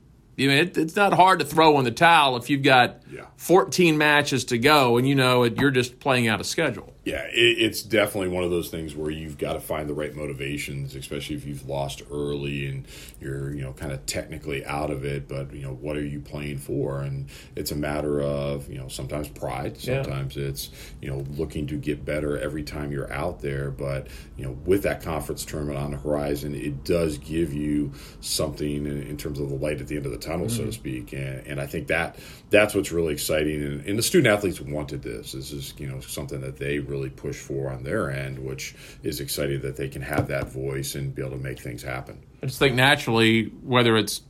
you 0.42 0.48
know, 0.50 0.56
it, 0.56 0.78
it's 0.78 0.96
not 0.96 1.14
hard 1.14 1.40
to 1.40 1.46
throw 1.46 1.78
in 1.80 1.86
the 1.86 1.92
towel 1.92 2.36
if 2.38 2.50
you've 2.50 2.64
got 2.64 3.02
Yeah. 3.12 3.26
14 3.38 3.98
matches 3.98 4.46
to 4.46 4.58
go 4.58 4.98
and 4.98 5.08
you 5.08 5.16
know 5.16 5.44
it, 5.44 5.58
you're 5.60 5.72
just 5.72 6.00
playing 6.00 6.28
out 6.28 6.40
of 6.40 6.46
schedule. 6.46 6.94
Yeah, 7.04 7.24
it, 7.24 7.58
it's 7.58 7.82
definitely 7.82 8.30
one 8.30 8.44
of 8.44 8.52
those 8.52 8.70
things 8.70 8.96
where 8.96 9.10
you've 9.10 9.40
got 9.40 9.54
to 9.54 9.60
find 9.60 9.90
the 9.90 9.94
right 9.94 10.16
motivations, 10.16 10.96
especially 10.96 11.36
if 11.36 11.48
you've 11.48 11.68
lost 11.68 12.04
early 12.12 12.68
and 12.68 12.86
you're, 13.20 13.52
you 13.56 13.64
know, 13.64 13.74
kind 13.74 13.92
of 13.92 14.06
technically 14.06 14.64
out 14.66 14.92
of 14.92 15.04
it. 15.04 15.28
But 15.28 15.52
you 15.52 15.64
know, 15.64 15.74
what 15.74 15.98
are 15.98 16.06
you 16.06 16.20
playing 16.20 16.60
for? 16.60 17.02
And 17.02 17.28
it's 17.56 17.72
a 17.72 17.76
matter 17.76 18.22
of, 18.22 18.70
you 18.70 18.78
know, 18.78 18.88
sometimes 18.88 19.30
pride, 19.30 19.78
Yeah. 19.80 20.04
sometimes 20.04 20.38
it's, 20.38 20.70
you 21.02 21.10
know, 21.10 21.26
looking 21.38 21.66
to 21.68 21.76
get 21.76 22.06
better 22.06 22.38
every 22.38 22.62
time 22.62 22.92
you're 22.92 23.12
out 23.12 23.42
there. 23.42 23.72
But 23.72 24.08
you 24.38 24.46
know, 24.46 24.52
with 24.66 24.84
that 24.84 25.02
conference 25.02 25.44
tournament 25.44 25.80
on 25.80 25.92
the 25.92 25.98
horizon, 25.98 26.54
it 26.54 26.84
does 26.84 27.18
give 27.18 27.52
you 27.52 27.94
something 28.20 28.86
in, 28.86 29.02
in 29.02 29.18
terms 29.18 29.40
of 29.40 29.50
the 29.50 29.56
light 29.56 29.82
at 29.82 29.88
the 29.88 29.96
end 29.96 30.06
of 30.06 30.12
the 30.12 30.20
tunnel, 30.20 30.50
so 30.50 30.58
to 30.58 30.64
mm-hmm. 30.64 30.72
speak. 30.72 31.14
And, 31.14 31.48
and 31.48 31.60
I 31.60 31.66
think 31.66 31.88
that 31.88 32.18
that's 32.52 32.76
what's 32.76 32.92
really 32.92 33.14
exciting. 33.14 33.64
And, 33.64 33.86
and 33.88 33.98
the 33.98 34.04
student 34.04 34.32
athletes 34.32 34.62
wanted 34.62 35.02
this. 35.02 35.32
This 35.32 35.52
is, 35.52 35.74
you 35.80 35.88
know, 35.88 36.00
something 36.00 36.42
that 36.42 36.58
they 36.58 36.78
really 36.92 37.10
push 37.10 37.38
for 37.38 37.72
on 37.72 37.84
their 37.84 38.12
end, 38.12 38.38
which 38.38 38.76
is 39.02 39.20
exciting 39.20 39.62
that 39.62 39.78
they 39.78 39.88
can 39.88 40.02
have 40.02 40.28
that 40.28 40.50
voice 40.50 40.96
and 40.96 41.16
be 41.16 41.22
able 41.22 41.38
to 41.38 41.44
make 41.44 41.60
things 41.60 41.82
happen. 41.82 42.22
I 42.44 42.46
just 42.46 42.60
think 42.60 42.76
naturally, 42.76 43.46
whether 43.64 43.96
it's 43.98 44.22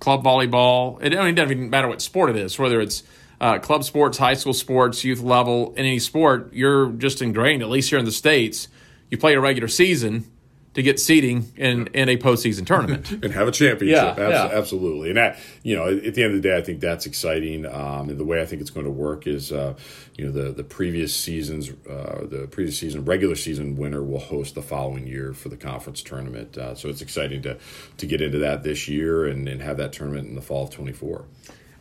club 0.00 0.24
volleyball, 0.24 1.00
it, 1.02 1.14
I 1.14 1.18
mean, 1.18 1.28
it 1.28 1.32
doesn't 1.34 1.52
even 1.52 1.70
matter 1.70 1.88
what 1.88 2.02
sport 2.02 2.30
it 2.30 2.36
is, 2.36 2.58
whether 2.58 2.80
it's 2.80 3.02
uh, 3.40 3.58
club 3.58 3.84
sports, 3.84 4.18
high 4.18 4.34
school 4.34 4.54
sports, 4.54 5.04
youth 5.04 5.20
level, 5.20 5.72
in 5.74 5.80
any 5.80 5.98
sport, 5.98 6.52
you're 6.52 6.88
just 6.92 7.20
ingrained, 7.20 7.62
at 7.62 7.68
least 7.68 7.90
here 7.90 7.98
in 7.98 8.06
the 8.06 8.12
States, 8.12 8.68
you 9.10 9.18
play 9.18 9.34
a 9.34 9.40
regular 9.40 9.68
season 9.68 10.30
to 10.76 10.82
get 10.82 11.00
seeding 11.00 11.50
in, 11.56 11.86
in 11.94 12.10
a 12.10 12.18
postseason 12.18 12.66
tournament. 12.66 13.10
and 13.24 13.32
have 13.32 13.48
a 13.48 13.50
championship. 13.50 14.18
Yeah, 14.18 14.26
Abs- 14.26 14.52
yeah. 14.52 14.58
Absolutely. 14.58 15.08
And 15.08 15.16
that, 15.16 15.38
you 15.62 15.74
know, 15.74 15.88
at 15.88 16.12
the 16.14 16.22
end 16.22 16.34
of 16.34 16.42
the 16.42 16.46
day, 16.46 16.54
I 16.54 16.60
think 16.60 16.80
that's 16.80 17.06
exciting. 17.06 17.64
Um, 17.64 18.10
and 18.10 18.18
the 18.18 18.26
way 18.26 18.42
I 18.42 18.44
think 18.44 18.60
it's 18.60 18.68
going 18.68 18.84
to 18.84 18.92
work 18.92 19.26
is, 19.26 19.52
uh, 19.52 19.72
you 20.16 20.26
know, 20.26 20.30
the, 20.30 20.52
the 20.52 20.62
previous 20.62 21.16
season's, 21.16 21.70
uh, 21.88 22.26
the 22.28 22.46
previous 22.50 22.78
season, 22.78 23.06
regular 23.06 23.36
season 23.36 23.76
winner 23.78 24.02
will 24.02 24.18
host 24.18 24.54
the 24.54 24.60
following 24.60 25.06
year 25.06 25.32
for 25.32 25.48
the 25.48 25.56
conference 25.56 26.02
tournament. 26.02 26.58
Uh, 26.58 26.74
so 26.74 26.90
it's 26.90 27.00
exciting 27.00 27.40
to, 27.40 27.56
to 27.96 28.06
get 28.06 28.20
into 28.20 28.38
that 28.40 28.62
this 28.62 28.86
year 28.86 29.24
and, 29.24 29.48
and 29.48 29.62
have 29.62 29.78
that 29.78 29.94
tournament 29.94 30.28
in 30.28 30.34
the 30.34 30.42
fall 30.42 30.64
of 30.64 30.70
24. 30.70 31.24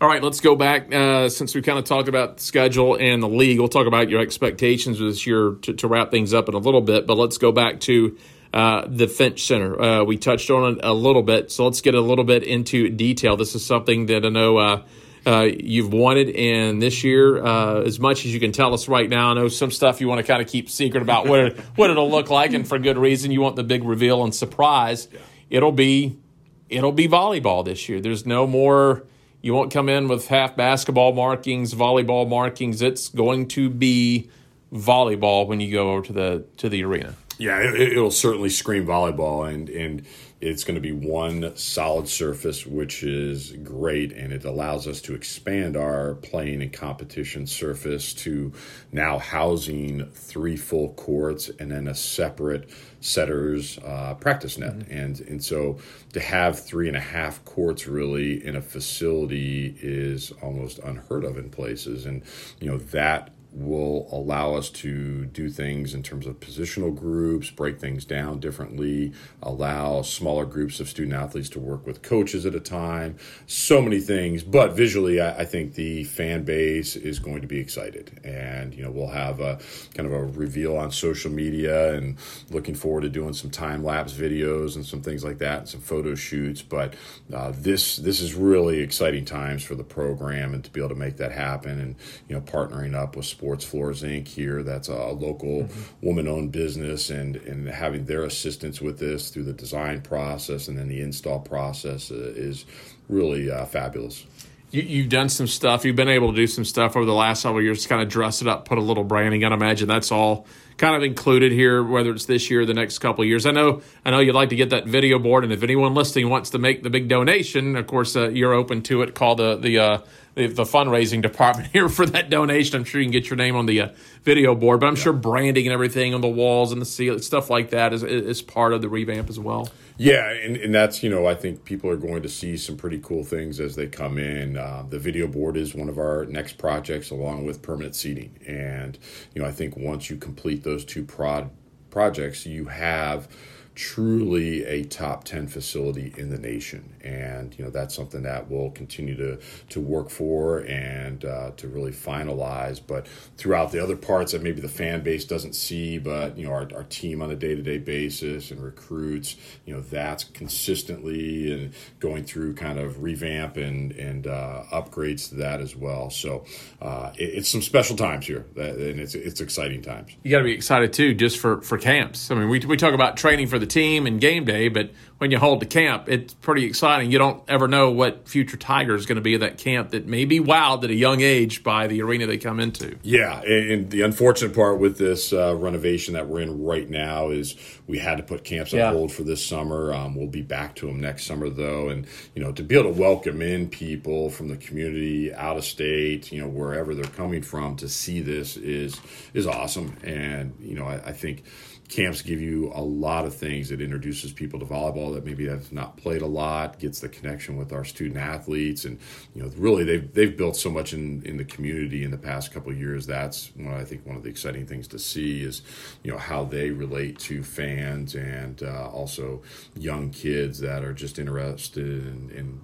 All 0.01 0.09
right, 0.09 0.21
let's 0.21 0.41
go 0.41 0.57
back 0.57 0.93
uh, 0.93 1.29
since 1.29 1.55
we 1.55 1.61
kind 1.61 1.79
of 1.79 1.85
talked 1.85 2.09
about 2.09 2.37
the 2.37 2.43
schedule 2.43 2.97
and 2.97 3.23
the 3.23 3.29
league. 3.29 3.59
We'll 3.59 3.69
talk 3.69 3.87
about 3.87 4.09
your 4.09 4.19
expectations 4.19 4.99
this 4.99 5.25
year 5.25 5.55
to, 5.61 5.73
to 5.73 5.87
wrap 5.87 6.11
things 6.11 6.33
up 6.33 6.49
in 6.49 6.53
a 6.53 6.57
little 6.57 6.81
bit, 6.81 7.07
but 7.07 7.17
let's 7.17 7.37
go 7.37 7.53
back 7.53 7.79
to 7.81 8.17
uh, 8.53 8.83
the 8.87 9.07
Finch 9.07 9.47
Center. 9.47 9.81
Uh, 9.81 10.03
we 10.03 10.17
touched 10.17 10.51
on 10.51 10.73
it 10.73 10.79
a 10.83 10.93
little 10.93 11.23
bit, 11.23 11.49
so 11.49 11.63
let's 11.63 11.79
get 11.79 11.95
a 11.95 12.01
little 12.01 12.25
bit 12.25 12.43
into 12.43 12.89
detail. 12.89 13.37
This 13.37 13.55
is 13.55 13.65
something 13.65 14.07
that 14.07 14.25
I 14.25 14.29
know 14.29 14.57
uh, 14.57 14.81
uh, 15.25 15.43
you've 15.43 15.93
wanted, 15.93 16.29
and 16.35 16.81
this 16.81 17.05
year, 17.05 17.41
uh, 17.41 17.83
as 17.83 17.97
much 17.97 18.25
as 18.25 18.33
you 18.33 18.41
can 18.41 18.51
tell 18.51 18.73
us 18.73 18.89
right 18.89 19.09
now, 19.09 19.31
I 19.31 19.33
know 19.35 19.47
some 19.47 19.71
stuff 19.71 20.01
you 20.01 20.09
want 20.09 20.19
to 20.19 20.27
kind 20.27 20.41
of 20.41 20.49
keep 20.49 20.69
secret 20.69 21.03
about 21.03 21.25
what 21.25 21.39
it, 21.39 21.59
what 21.77 21.89
it'll 21.89 22.11
look 22.11 22.29
like, 22.29 22.51
and 22.51 22.67
for 22.67 22.77
good 22.79 22.97
reason. 22.97 23.31
You 23.31 23.39
want 23.39 23.55
the 23.55 23.63
big 23.63 23.85
reveal 23.85 24.25
and 24.25 24.35
surprise. 24.35 25.07
It'll 25.49 25.71
be 25.71 26.19
it'll 26.67 26.91
be 26.91 27.07
volleyball 27.07 27.63
this 27.63 27.87
year. 27.87 28.01
There's 28.01 28.25
no 28.25 28.45
more. 28.45 29.05
You 29.45 29.53
won't 29.53 29.71
come 29.71 29.89
in 29.89 30.07
with 30.07 30.27
half 30.29 30.55
basketball 30.55 31.13
markings, 31.13 31.75
volleyball 31.75 32.27
markings. 32.27 32.81
It's 32.81 33.09
going 33.09 33.47
to 33.49 33.69
be 33.69 34.27
volleyball 34.73 35.45
when 35.45 35.59
you 35.59 35.71
go 35.71 35.91
over 35.91 36.01
to 36.07 36.13
the 36.13 36.45
to 36.57 36.67
the 36.67 36.83
arena. 36.83 37.13
Yeah, 37.37 37.59
it, 37.59 37.79
it'll 37.79 38.09
certainly 38.09 38.49
scream 38.49 38.87
volleyball, 38.87 39.47
and 39.47 39.69
and 39.69 40.03
it's 40.41 40.63
going 40.65 40.75
to 40.75 40.81
be 40.81 40.91
one 40.91 41.55
solid 41.55 42.07
surface, 42.07 42.65
which 42.65 43.03
is 43.03 43.53
great, 43.63 44.11
and 44.11 44.33
it 44.33 44.43
allows 44.43 44.85
us 44.85 45.01
to 45.01 45.15
expand 45.15 45.77
our 45.77 46.15
playing 46.15 46.61
and 46.61 46.73
competition 46.73 47.47
surface 47.47 48.13
to 48.13 48.51
now 48.91 49.17
housing 49.17 50.05
three 50.11 50.57
full 50.57 50.89
courts 50.93 51.49
and 51.59 51.71
then 51.71 51.87
a 51.87 51.95
separate 51.95 52.69
setters 52.99 53.79
uh, 53.85 54.13
practice 54.15 54.57
net, 54.57 54.87
and 54.89 55.21
and 55.21 55.43
so 55.43 55.77
to 56.11 56.19
have 56.19 56.59
three 56.59 56.87
and 56.87 56.97
a 56.97 57.01
half 57.01 57.43
courts 57.45 57.87
really 57.87 58.45
in 58.45 58.55
a 58.55 58.61
facility 58.61 59.77
is 59.81 60.31
almost 60.41 60.79
unheard 60.79 61.23
of 61.23 61.37
in 61.37 61.49
places, 61.49 62.05
and 62.05 62.23
you 62.59 62.69
know 62.69 62.77
that 62.77 63.31
will 63.55 64.07
allow 64.11 64.53
us 64.53 64.69
to 64.69 65.25
do 65.27 65.49
things 65.49 65.93
in 65.93 66.03
terms 66.03 66.27
of 66.27 66.39
positional 66.41 66.93
groups, 66.93 67.49
break 67.49 67.79
things 67.79 68.03
down 68.03 68.39
differently, 68.39 69.13
allow 69.41 70.01
smaller 70.01 70.45
groups 70.45 70.81
of 70.81 70.89
student 70.89 71.15
athletes 71.15 71.47
to 71.47 71.59
work 71.59 71.85
with 71.87 72.01
coaches 72.01 72.45
at 72.45 72.53
a 72.53 72.59
time. 72.59 73.15
So 73.47 73.81
many 73.81 74.01
things, 74.01 74.43
but 74.43 74.73
visually, 74.73 75.21
I, 75.21 75.39
I 75.39 75.45
think 75.45 75.75
the 75.75 76.03
fan 76.03 76.43
base 76.43 76.97
is 76.97 77.19
going 77.19 77.41
to 77.41 77.47
be 77.47 77.59
excited, 77.59 78.19
and 78.25 78.73
you 78.73 78.83
know 78.83 78.91
we'll 78.91 79.07
have 79.07 79.39
a 79.39 79.59
kind 79.93 80.05
of 80.05 80.13
a 80.13 80.25
reveal 80.25 80.75
on 80.75 80.91
social 80.91 81.31
media, 81.31 81.93
and 81.93 82.17
looking 82.49 82.75
forward 82.75 83.01
to 83.01 83.09
doing 83.09 83.33
some 83.33 83.49
time 83.49 83.83
lapse 83.83 84.13
videos 84.13 84.75
and 84.75 84.85
some 84.85 85.01
things 85.01 85.23
like 85.23 85.37
that, 85.37 85.59
and 85.59 85.69
some 85.69 85.81
photo 85.81 86.13
shoots. 86.13 86.61
But 86.61 86.95
uh, 87.33 87.53
this 87.55 87.95
this 87.95 88.19
is 88.19 88.33
really 88.33 88.81
exciting 88.81 89.23
times 89.23 89.63
for 89.63 89.75
the 89.75 89.83
program, 89.83 90.53
and 90.53 90.63
to 90.63 90.69
be 90.69 90.81
able 90.81 90.89
to 90.89 90.95
make 90.95 91.17
that 91.17 91.31
happen, 91.31 91.79
and 91.79 91.95
you 92.27 92.35
know 92.35 92.41
partnering 92.41 92.93
up 92.93 93.15
with 93.15 93.25
Sports 93.25 93.44
Floors 93.63 94.01
Inc. 94.01 94.27
here, 94.27 94.63
that's 94.63 94.87
a 94.87 95.11
local 95.11 95.69
woman-owned 96.01 96.51
business, 96.51 97.09
and 97.09 97.35
and 97.35 97.67
having 97.67 98.05
their 98.05 98.23
assistance 98.23 98.81
with 98.81 98.97
this 98.99 99.29
through 99.29 99.43
the 99.43 99.53
design 99.53 100.01
process 100.01 100.67
and 100.67 100.77
then 100.77 100.87
the 100.87 101.01
install 101.01 101.39
process 101.39 102.11
uh, 102.11 102.15
is 102.15 102.65
really 103.07 103.49
uh, 103.51 103.65
fabulous. 103.65 104.25
You, 104.71 104.81
you've 104.81 105.09
done 105.09 105.29
some 105.29 105.47
stuff. 105.47 105.85
You've 105.85 105.95
been 105.95 106.09
able 106.09 106.31
to 106.31 106.35
do 106.35 106.47
some 106.47 106.65
stuff 106.65 106.95
over 106.95 107.05
the 107.05 107.13
last 107.13 107.41
several 107.43 107.63
years, 107.63 107.83
to 107.83 107.89
kind 107.89 108.01
of 108.01 108.09
dress 108.09 108.41
it 108.41 108.47
up, 108.47 108.67
put 108.67 108.77
a 108.77 108.81
little 108.81 109.03
branding. 109.03 109.43
I'd 109.43 109.51
imagine 109.51 109.87
that's 109.87 110.11
all 110.11 110.47
kind 110.77 110.95
of 110.95 111.03
included 111.03 111.53
here, 111.53 111.81
whether 111.83 112.11
it's 112.11 112.25
this 112.25 112.49
year 112.49 112.61
or 112.61 112.65
the 112.65 112.73
next 112.73 112.99
couple 112.99 113.21
of 113.21 113.27
years. 113.29 113.45
I 113.45 113.51
know, 113.51 113.81
I 114.03 114.11
know 114.11 114.19
you'd 114.19 114.35
like 114.35 114.49
to 114.49 114.57
get 114.57 114.71
that 114.71 114.85
video 114.85 115.19
board, 115.19 115.43
and 115.43 115.53
if 115.53 115.63
anyone 115.63 115.93
listening 115.93 116.29
wants 116.29 116.49
to 116.49 116.57
make 116.57 116.83
the 116.83 116.89
big 116.89 117.07
donation, 117.07 117.77
of 117.77 117.87
course, 117.87 118.15
uh, 118.15 118.27
you're 118.29 118.53
open 118.53 118.81
to 118.83 119.01
it. 119.03 119.15
Call 119.15 119.35
the 119.35 119.55
the, 119.55 119.79
uh, 119.79 119.97
the 120.35 120.47
the 120.47 120.63
fundraising 120.63 121.21
department 121.21 121.69
here 121.73 121.89
for 121.89 122.05
that 122.05 122.29
donation. 122.29 122.77
I'm 122.77 122.83
sure 122.83 123.01
you 123.01 123.05
can 123.05 123.11
get 123.11 123.29
your 123.29 123.37
name 123.37 123.55
on 123.55 123.65
the 123.65 123.81
uh, 123.81 123.89
video 124.23 124.55
board, 124.55 124.81
but 124.81 124.87
I'm 124.87 124.95
sure 124.95 125.13
branding 125.13 125.65
and 125.65 125.73
everything 125.73 126.13
on 126.13 126.21
the 126.21 126.27
walls 126.27 126.71
and 126.71 126.81
the 126.81 126.85
ceiling, 126.85 127.21
stuff 127.21 127.49
like 127.49 127.71
that, 127.71 127.93
is 127.93 128.03
is 128.03 128.41
part 128.41 128.73
of 128.73 128.81
the 128.81 128.89
revamp 128.89 129.29
as 129.29 129.39
well. 129.39 129.69
Yeah, 129.97 130.29
and, 130.29 130.57
and 130.57 130.75
that's, 130.75 131.03
you 131.03 131.09
know, 131.09 131.25
I 131.25 131.35
think 131.35 131.63
people 131.63 131.89
are 131.89 131.95
going 131.95 132.21
to 132.23 132.27
see 132.29 132.57
some 132.57 132.75
pretty 132.75 132.99
cool 132.99 133.23
things 133.23 133.61
as 133.61 133.77
they 133.77 133.87
come 133.87 134.17
in. 134.17 134.57
Uh, 134.57 134.83
the 134.89 134.99
video 134.99 135.25
board 135.25 135.55
is 135.55 135.73
one 135.73 135.87
of 135.87 135.97
our 135.97 136.25
next 136.25 136.57
projects, 136.57 137.11
along 137.11 137.45
with 137.45 137.61
permanent 137.61 137.95
seating. 137.95 138.37
And, 138.45 138.99
you 139.33 139.41
know, 139.41 139.47
I 139.47 139.51
think 139.51 139.77
once 139.77 140.09
you 140.09 140.17
complete 140.17 140.63
those 140.63 140.83
two 140.83 141.05
prod 141.05 141.49
projects, 141.91 142.45
you 142.45 142.65
have 142.65 143.29
truly 143.75 144.63
a 144.65 144.83
top 144.85 145.23
10 145.25 145.47
facility 145.47 146.13
in 146.17 146.29
the 146.29 146.37
nation. 146.37 146.95
And 147.03 147.55
you 147.57 147.63
know 147.63 147.69
that's 147.69 147.93
something 147.93 148.23
that 148.23 148.49
we'll 148.49 148.71
continue 148.71 149.15
to 149.17 149.39
to 149.69 149.79
work 149.79 150.09
for 150.09 150.59
and 150.59 151.23
uh, 151.23 151.51
to 151.57 151.67
really 151.67 151.91
finalize. 151.91 152.81
But 152.85 153.07
throughout 153.37 153.71
the 153.71 153.83
other 153.83 153.95
parts 153.95 154.31
that 154.31 154.41
maybe 154.41 154.61
the 154.61 154.69
fan 154.69 155.03
base 155.03 155.25
doesn't 155.25 155.53
see 155.53 155.97
but 155.97 156.37
you 156.37 156.45
know 156.45 156.51
our, 156.51 156.69
our 156.75 156.83
team 156.83 157.21
on 157.21 157.31
a 157.31 157.35
day-to-day 157.35 157.77
basis 157.79 158.51
and 158.51 158.61
recruits 158.61 159.35
you 159.65 159.73
know 159.73 159.81
that's 159.81 160.23
consistently 160.23 161.51
and 161.51 161.73
going 161.99 162.23
through 162.23 162.53
kind 162.53 162.79
of 162.79 163.03
revamp 163.03 163.57
and 163.57 163.91
and 163.93 164.27
uh, 164.27 164.63
upgrades 164.71 165.29
to 165.29 165.35
that 165.35 165.61
as 165.61 165.75
well. 165.75 166.09
So 166.09 166.45
uh, 166.81 167.11
it, 167.17 167.35
it's 167.35 167.49
some 167.49 167.61
special 167.61 167.95
times 167.95 168.25
here 168.25 168.45
and 168.55 168.99
it's 168.99 169.15
it's 169.15 169.41
exciting 169.41 169.81
times. 169.81 170.15
You 170.23 170.31
got 170.31 170.39
to 170.39 170.43
be 170.43 170.53
excited 170.53 170.93
too, 170.93 171.13
just 171.13 171.37
for 171.37 171.61
for 171.61 171.77
camps. 171.77 172.31
I 172.31 172.35
mean, 172.35 172.49
we 172.49 172.59
we 172.59 172.77
talk 172.77 172.93
about 172.93 173.17
training 173.17 173.47
for 173.47 173.59
the 173.59 173.64
the 173.65 173.71
team 173.71 174.05
and 174.05 174.21
game 174.21 174.45
day, 174.45 174.67
but 174.67 174.91
when 175.17 175.31
you 175.31 175.37
hold 175.37 175.61
the 175.61 175.65
camp, 175.65 176.09
it's 176.09 176.33
pretty 176.33 176.65
exciting. 176.65 177.09
You 177.09 177.17
don't 177.17 177.41
ever 177.47 177.67
know 177.67 177.89
what 177.89 178.27
future 178.27 178.57
Tiger 178.57 178.95
is 178.95 179.05
going 179.05 179.15
to 179.15 179.21
be 179.21 179.35
at 179.35 179.39
that 179.39 179.57
camp 179.57 179.91
that 179.91 180.05
may 180.05 180.25
be 180.25 180.41
wowed 180.41 180.83
at 180.83 180.89
a 180.89 180.95
young 180.95 181.21
age 181.21 181.63
by 181.63 181.87
the 181.87 182.01
arena 182.01 182.27
they 182.27 182.37
come 182.37 182.59
into. 182.59 182.97
Yeah, 183.01 183.41
and, 183.41 183.89
the 183.89 184.01
unfortunate 184.01 184.53
part 184.53 184.79
with 184.79 184.97
this 184.97 185.31
uh, 185.31 185.55
renovation 185.55 186.15
that 186.15 186.27
we're 186.27 186.41
in 186.41 186.63
right 186.63 186.89
now 186.89 187.29
is 187.29 187.55
we 187.87 187.97
had 187.97 188.17
to 188.17 188.23
put 188.23 188.43
camps 188.43 188.73
on 188.73 188.79
yeah. 188.79 188.91
hold 188.91 189.11
for 189.11 189.23
this 189.23 189.45
summer. 189.45 189.93
Um, 189.93 190.15
we'll 190.15 190.27
be 190.27 190.41
back 190.41 190.75
to 190.77 190.87
them 190.87 190.99
next 190.99 191.25
summer 191.25 191.49
though, 191.49 191.89
and 191.89 192.07
you 192.33 192.43
know 192.43 192.51
to 192.51 192.63
be 192.63 192.77
able 192.77 192.93
to 192.93 192.99
welcome 192.99 193.41
in 193.41 193.69
people 193.69 194.29
from 194.29 194.49
the 194.49 194.57
community, 194.57 195.33
out 195.33 195.55
of 195.55 195.63
state, 195.63 196.31
you 196.31 196.41
know 196.41 196.47
wherever 196.47 196.93
they're 196.93 197.05
coming 197.05 197.41
from 197.41 197.77
to 197.77 197.87
see 197.87 198.21
this 198.21 198.57
is 198.57 198.99
is 199.33 199.47
awesome, 199.47 199.95
and 200.03 200.55
you 200.59 200.75
know 200.75 200.85
I, 200.85 200.95
I 200.95 201.11
think 201.13 201.43
camps 201.87 202.21
give 202.21 202.41
you 202.41 202.71
a 202.73 202.81
lot 202.81 203.25
of 203.25 203.35
things. 203.35 203.71
It 203.71 203.81
introduces 203.81 204.31
people 204.31 204.59
to 204.59 204.65
volleyball 204.65 205.13
that 205.13 205.25
maybe 205.25 205.47
have 205.47 205.71
not 205.71 205.97
played 205.97 206.21
a 206.21 206.27
lot, 206.27 206.79
gets 206.79 206.99
the 206.99 207.09
connection 207.09 207.57
with 207.57 207.71
our 207.71 207.85
student 207.85 208.17
athletes, 208.17 208.85
and 208.85 208.99
you 209.33 209.43
know, 209.43 209.51
really 209.57 209.83
they've 209.83 210.13
they've 210.13 210.35
built 210.35 210.55
so 210.55 210.69
much 210.69 210.93
in 210.93 211.21
in 211.23 211.37
the 211.37 211.45
community 211.45 212.03
in 212.03 212.11
the 212.11 212.17
past 212.17 212.51
couple 212.53 212.73
years. 212.73 213.05
That's 213.05 213.51
one 213.55 213.73
I 213.73 213.83
think 213.83 214.05
one 214.05 214.15
of 214.15 214.23
the 214.23 214.29
exciting 214.29 214.65
things 214.65 214.87
to 214.89 214.99
see 214.99 215.43
is 215.43 215.61
you 216.03 216.11
know 216.11 216.17
how 216.17 216.43
they 216.43 216.71
relate 216.71 217.19
to 217.19 217.43
fans 217.43 218.15
and 218.15 218.61
uh, 218.63 218.89
also 218.89 219.43
young 219.75 220.09
kids 220.09 220.59
that 220.59 220.83
are 220.83 220.93
just 220.93 221.19
interested 221.19 221.85
in, 221.85 222.31
in 222.31 222.61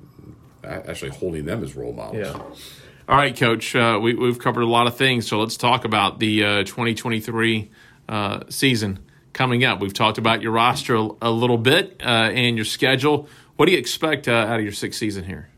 actually 0.64 1.12
holding 1.12 1.46
them 1.46 1.64
as 1.64 1.76
role 1.76 1.94
models. 1.94 2.18
Yeah. 2.18 2.42
All 3.10 3.18
right, 3.18 3.36
Coach. 3.36 3.76
Uh, 3.76 4.00
we, 4.02 4.16
have 4.26 4.40
covered 4.40 4.62
a 4.62 4.68
lot 4.68 4.88
of 4.88 4.96
things, 4.96 5.28
so 5.28 5.40
let's 5.40 5.58
talk 5.58 5.86
about 5.86 6.20
the 6.20 6.44
uh, 6.44 6.64
2023 6.64 7.70
uh, 8.08 8.42
season 8.50 9.00
coming 9.34 9.64
up. 9.64 9.80
We've 9.80 9.94
talked 9.94 10.18
about 10.18 10.42
your 10.42 10.52
roster 10.52 10.96
a, 10.96 11.10
a 11.22 11.32
little 11.32 11.58
bit 11.58 12.02
uh, 12.04 12.32
and 12.34 12.56
your 12.56 12.66
schedule. 12.66 13.28
What 13.56 13.66
do 13.68 13.72
you 13.72 13.78
expect 13.78 14.28
uh, 14.28 14.32
out 14.32 14.60
of 14.60 14.64
your 14.64 14.74
sixth 14.74 15.00
season 15.00 15.24
here? 15.26 15.50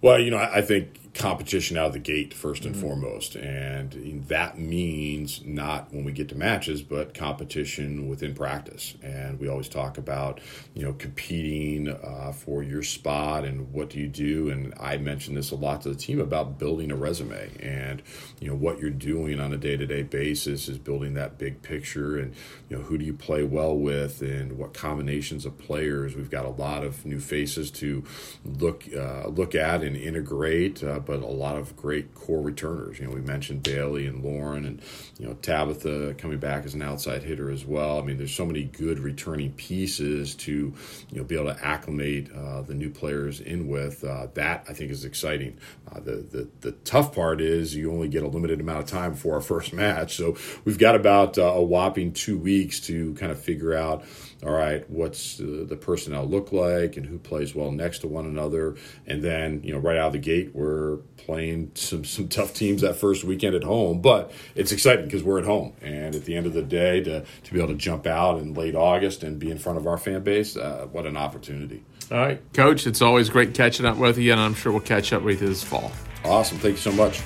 Well, 0.00 0.18
you 0.18 0.30
know, 0.30 0.38
I, 0.38 0.58
I 0.58 0.62
think 0.62 1.05
competition 1.16 1.76
out 1.76 1.86
of 1.86 1.92
the 1.92 1.98
gate 1.98 2.34
first 2.34 2.64
and 2.64 2.74
mm-hmm. 2.74 2.86
foremost. 2.86 3.36
And 3.36 4.24
that 4.28 4.58
means 4.58 5.42
not 5.44 5.92
when 5.92 6.04
we 6.04 6.12
get 6.12 6.28
to 6.30 6.34
matches 6.34 6.82
but 6.82 7.14
competition 7.14 8.08
within 8.08 8.34
practice. 8.34 8.94
And 9.02 9.40
we 9.40 9.48
always 9.48 9.68
talk 9.68 9.98
about 9.98 10.40
you 10.74 10.84
know 10.84 10.92
competing 10.94 11.88
uh, 11.88 12.32
for 12.32 12.62
your 12.62 12.82
spot 12.82 13.44
and 13.44 13.72
what 13.72 13.90
do 13.90 13.98
you 13.98 14.08
do. 14.08 14.50
And 14.50 14.74
i 14.78 14.96
mentioned 14.96 15.36
this 15.36 15.50
a 15.50 15.56
lot 15.56 15.82
to 15.82 15.88
the 15.88 15.94
team 15.94 16.20
about 16.20 16.58
building 16.58 16.90
a 16.90 16.96
resume. 16.96 17.50
And 17.60 18.02
you 18.40 18.48
know 18.48 18.54
what 18.54 18.78
you're 18.78 18.90
doing 18.90 19.40
on 19.40 19.52
a 19.52 19.56
day-to-day 19.56 20.04
basis 20.04 20.68
is 20.68 20.78
building 20.78 21.14
that 21.14 21.38
big 21.38 21.62
picture 21.62 22.18
and 22.18 22.34
you 22.68 22.76
know 22.76 22.82
who 22.82 22.98
do 22.98 23.04
you 23.04 23.14
play 23.14 23.42
well 23.42 23.76
with 23.76 24.20
and 24.22 24.58
what 24.58 24.74
combinations 24.74 25.46
of 25.46 25.56
players. 25.58 26.14
We've 26.14 26.30
got 26.30 26.44
a 26.44 26.50
lot 26.50 26.84
of 26.84 27.04
new 27.06 27.20
faces 27.20 27.70
to 27.72 28.04
look 28.44 28.84
uh, 28.94 29.28
look 29.28 29.54
at 29.54 29.82
and 29.82 29.96
integrate 29.96 30.84
uh, 30.84 31.00
but 31.06 31.22
a 31.22 31.26
lot 31.26 31.56
of 31.56 31.76
great 31.76 32.14
core 32.14 32.42
returners. 32.42 32.98
You 32.98 33.06
know, 33.06 33.14
we 33.14 33.20
mentioned 33.20 33.62
Bailey 33.62 34.06
and 34.06 34.22
Lauren, 34.22 34.64
and 34.66 34.82
you 35.18 35.26
know 35.26 35.34
Tabitha 35.34 36.14
coming 36.18 36.38
back 36.38 36.64
as 36.64 36.74
an 36.74 36.82
outside 36.82 37.22
hitter 37.22 37.50
as 37.50 37.64
well. 37.64 37.98
I 37.98 38.02
mean, 38.02 38.18
there's 38.18 38.34
so 38.34 38.44
many 38.44 38.64
good 38.64 38.98
returning 38.98 39.52
pieces 39.52 40.34
to 40.36 40.52
you 40.52 40.74
know 41.16 41.24
be 41.24 41.36
able 41.36 41.54
to 41.54 41.64
acclimate 41.64 42.30
uh, 42.34 42.62
the 42.62 42.74
new 42.74 42.90
players 42.90 43.40
in 43.40 43.68
with. 43.68 44.04
Uh, 44.04 44.26
that 44.34 44.66
I 44.68 44.72
think 44.72 44.90
is 44.90 45.04
exciting. 45.04 45.58
Uh, 45.90 46.00
the, 46.00 46.16
the 46.16 46.48
the 46.60 46.72
tough 46.72 47.14
part 47.14 47.40
is 47.40 47.74
you 47.74 47.92
only 47.92 48.08
get 48.08 48.22
a 48.22 48.28
limited 48.28 48.60
amount 48.60 48.80
of 48.80 48.86
time 48.86 49.14
for 49.14 49.34
our 49.34 49.40
first 49.46 49.72
match, 49.72 50.16
so 50.16 50.36
we've 50.64 50.78
got 50.78 50.94
about 50.94 51.38
uh, 51.38 51.42
a 51.42 51.62
whopping 51.62 52.12
two 52.12 52.38
weeks 52.38 52.80
to 52.80 53.14
kind 53.14 53.32
of 53.32 53.40
figure 53.40 53.74
out 53.74 54.04
all 54.44 54.52
right, 54.52 54.88
what's 54.90 55.38
the, 55.38 55.64
the 55.64 55.76
personnel 55.76 56.26
look 56.26 56.52
like 56.52 56.96
and 56.96 57.06
who 57.06 57.18
plays 57.18 57.54
well 57.54 57.70
next 57.70 58.00
to 58.00 58.06
one 58.06 58.26
another. 58.26 58.76
And 59.06 59.22
then, 59.22 59.62
you 59.64 59.72
know, 59.72 59.78
right 59.78 59.96
out 59.96 60.08
of 60.08 60.12
the 60.12 60.18
gate, 60.18 60.50
we're 60.54 60.98
playing 61.16 61.72
some, 61.74 62.04
some 62.04 62.28
tough 62.28 62.52
teams 62.52 62.82
that 62.82 62.96
first 62.96 63.24
weekend 63.24 63.54
at 63.54 63.64
home, 63.64 64.00
but 64.00 64.32
it's 64.54 64.72
exciting 64.72 65.06
because 65.06 65.22
we're 65.22 65.38
at 65.38 65.46
home. 65.46 65.72
And 65.80 66.14
at 66.14 66.24
the 66.24 66.36
end 66.36 66.46
of 66.46 66.52
the 66.52 66.62
day, 66.62 67.02
to, 67.02 67.24
to 67.44 67.52
be 67.52 67.58
able 67.58 67.68
to 67.68 67.78
jump 67.78 68.06
out 68.06 68.38
in 68.38 68.54
late 68.54 68.74
August 68.74 69.22
and 69.22 69.38
be 69.38 69.50
in 69.50 69.58
front 69.58 69.78
of 69.78 69.86
our 69.86 69.98
fan 69.98 70.22
base, 70.22 70.56
uh, 70.56 70.86
what 70.92 71.06
an 71.06 71.16
opportunity. 71.16 71.82
All 72.10 72.18
right, 72.18 72.40
Coach, 72.52 72.86
it's 72.86 73.02
always 73.02 73.30
great 73.30 73.54
catching 73.54 73.84
up 73.84 73.96
with 73.96 74.18
you, 74.18 74.30
and 74.30 74.40
I'm 74.40 74.54
sure 74.54 74.70
we'll 74.70 74.80
catch 74.80 75.12
up 75.12 75.22
with 75.22 75.40
you 75.42 75.48
this 75.48 75.64
fall. 75.64 75.90
Awesome. 76.24 76.58
Thank 76.58 76.76
you 76.76 76.80
so 76.80 76.92
much. 76.92 77.20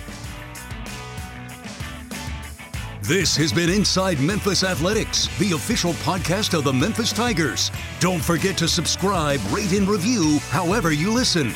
This 3.10 3.36
has 3.38 3.52
been 3.52 3.68
Inside 3.68 4.20
Memphis 4.20 4.62
Athletics, 4.62 5.26
the 5.40 5.50
official 5.50 5.94
podcast 5.94 6.56
of 6.56 6.62
the 6.62 6.72
Memphis 6.72 7.12
Tigers. 7.12 7.72
Don't 7.98 8.22
forget 8.22 8.56
to 8.58 8.68
subscribe, 8.68 9.40
rate, 9.50 9.72
and 9.72 9.88
review 9.88 10.38
however 10.50 10.92
you 10.92 11.12
listen. 11.12 11.48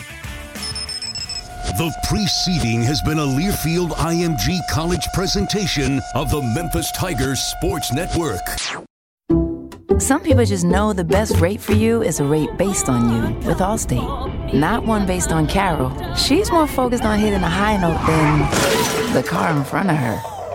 The 1.78 1.94
preceding 2.08 2.82
has 2.82 3.00
been 3.02 3.20
a 3.20 3.24
Learfield 3.24 3.90
IMG 3.90 4.58
College 4.68 5.06
presentation 5.14 6.00
of 6.16 6.28
the 6.32 6.42
Memphis 6.42 6.90
Tigers 6.90 7.38
Sports 7.38 7.92
Network. 7.92 8.42
Some 10.00 10.22
people 10.22 10.44
just 10.44 10.64
know 10.64 10.92
the 10.92 11.04
best 11.04 11.40
rate 11.40 11.60
for 11.60 11.74
you 11.74 12.02
is 12.02 12.18
a 12.18 12.24
rate 12.24 12.50
based 12.56 12.88
on 12.88 13.08
you 13.08 13.48
with 13.48 13.58
Allstate, 13.58 14.52
not 14.52 14.84
one 14.84 15.06
based 15.06 15.30
on 15.30 15.46
Carol. 15.46 16.16
She's 16.16 16.50
more 16.50 16.66
focused 16.66 17.04
on 17.04 17.20
hitting 17.20 17.44
a 17.44 17.48
high 17.48 17.76
note 17.76 18.04
than 18.08 19.14
the 19.14 19.22
car 19.22 19.56
in 19.56 19.62
front 19.62 19.90
of 19.90 19.96
her. 19.96 20.34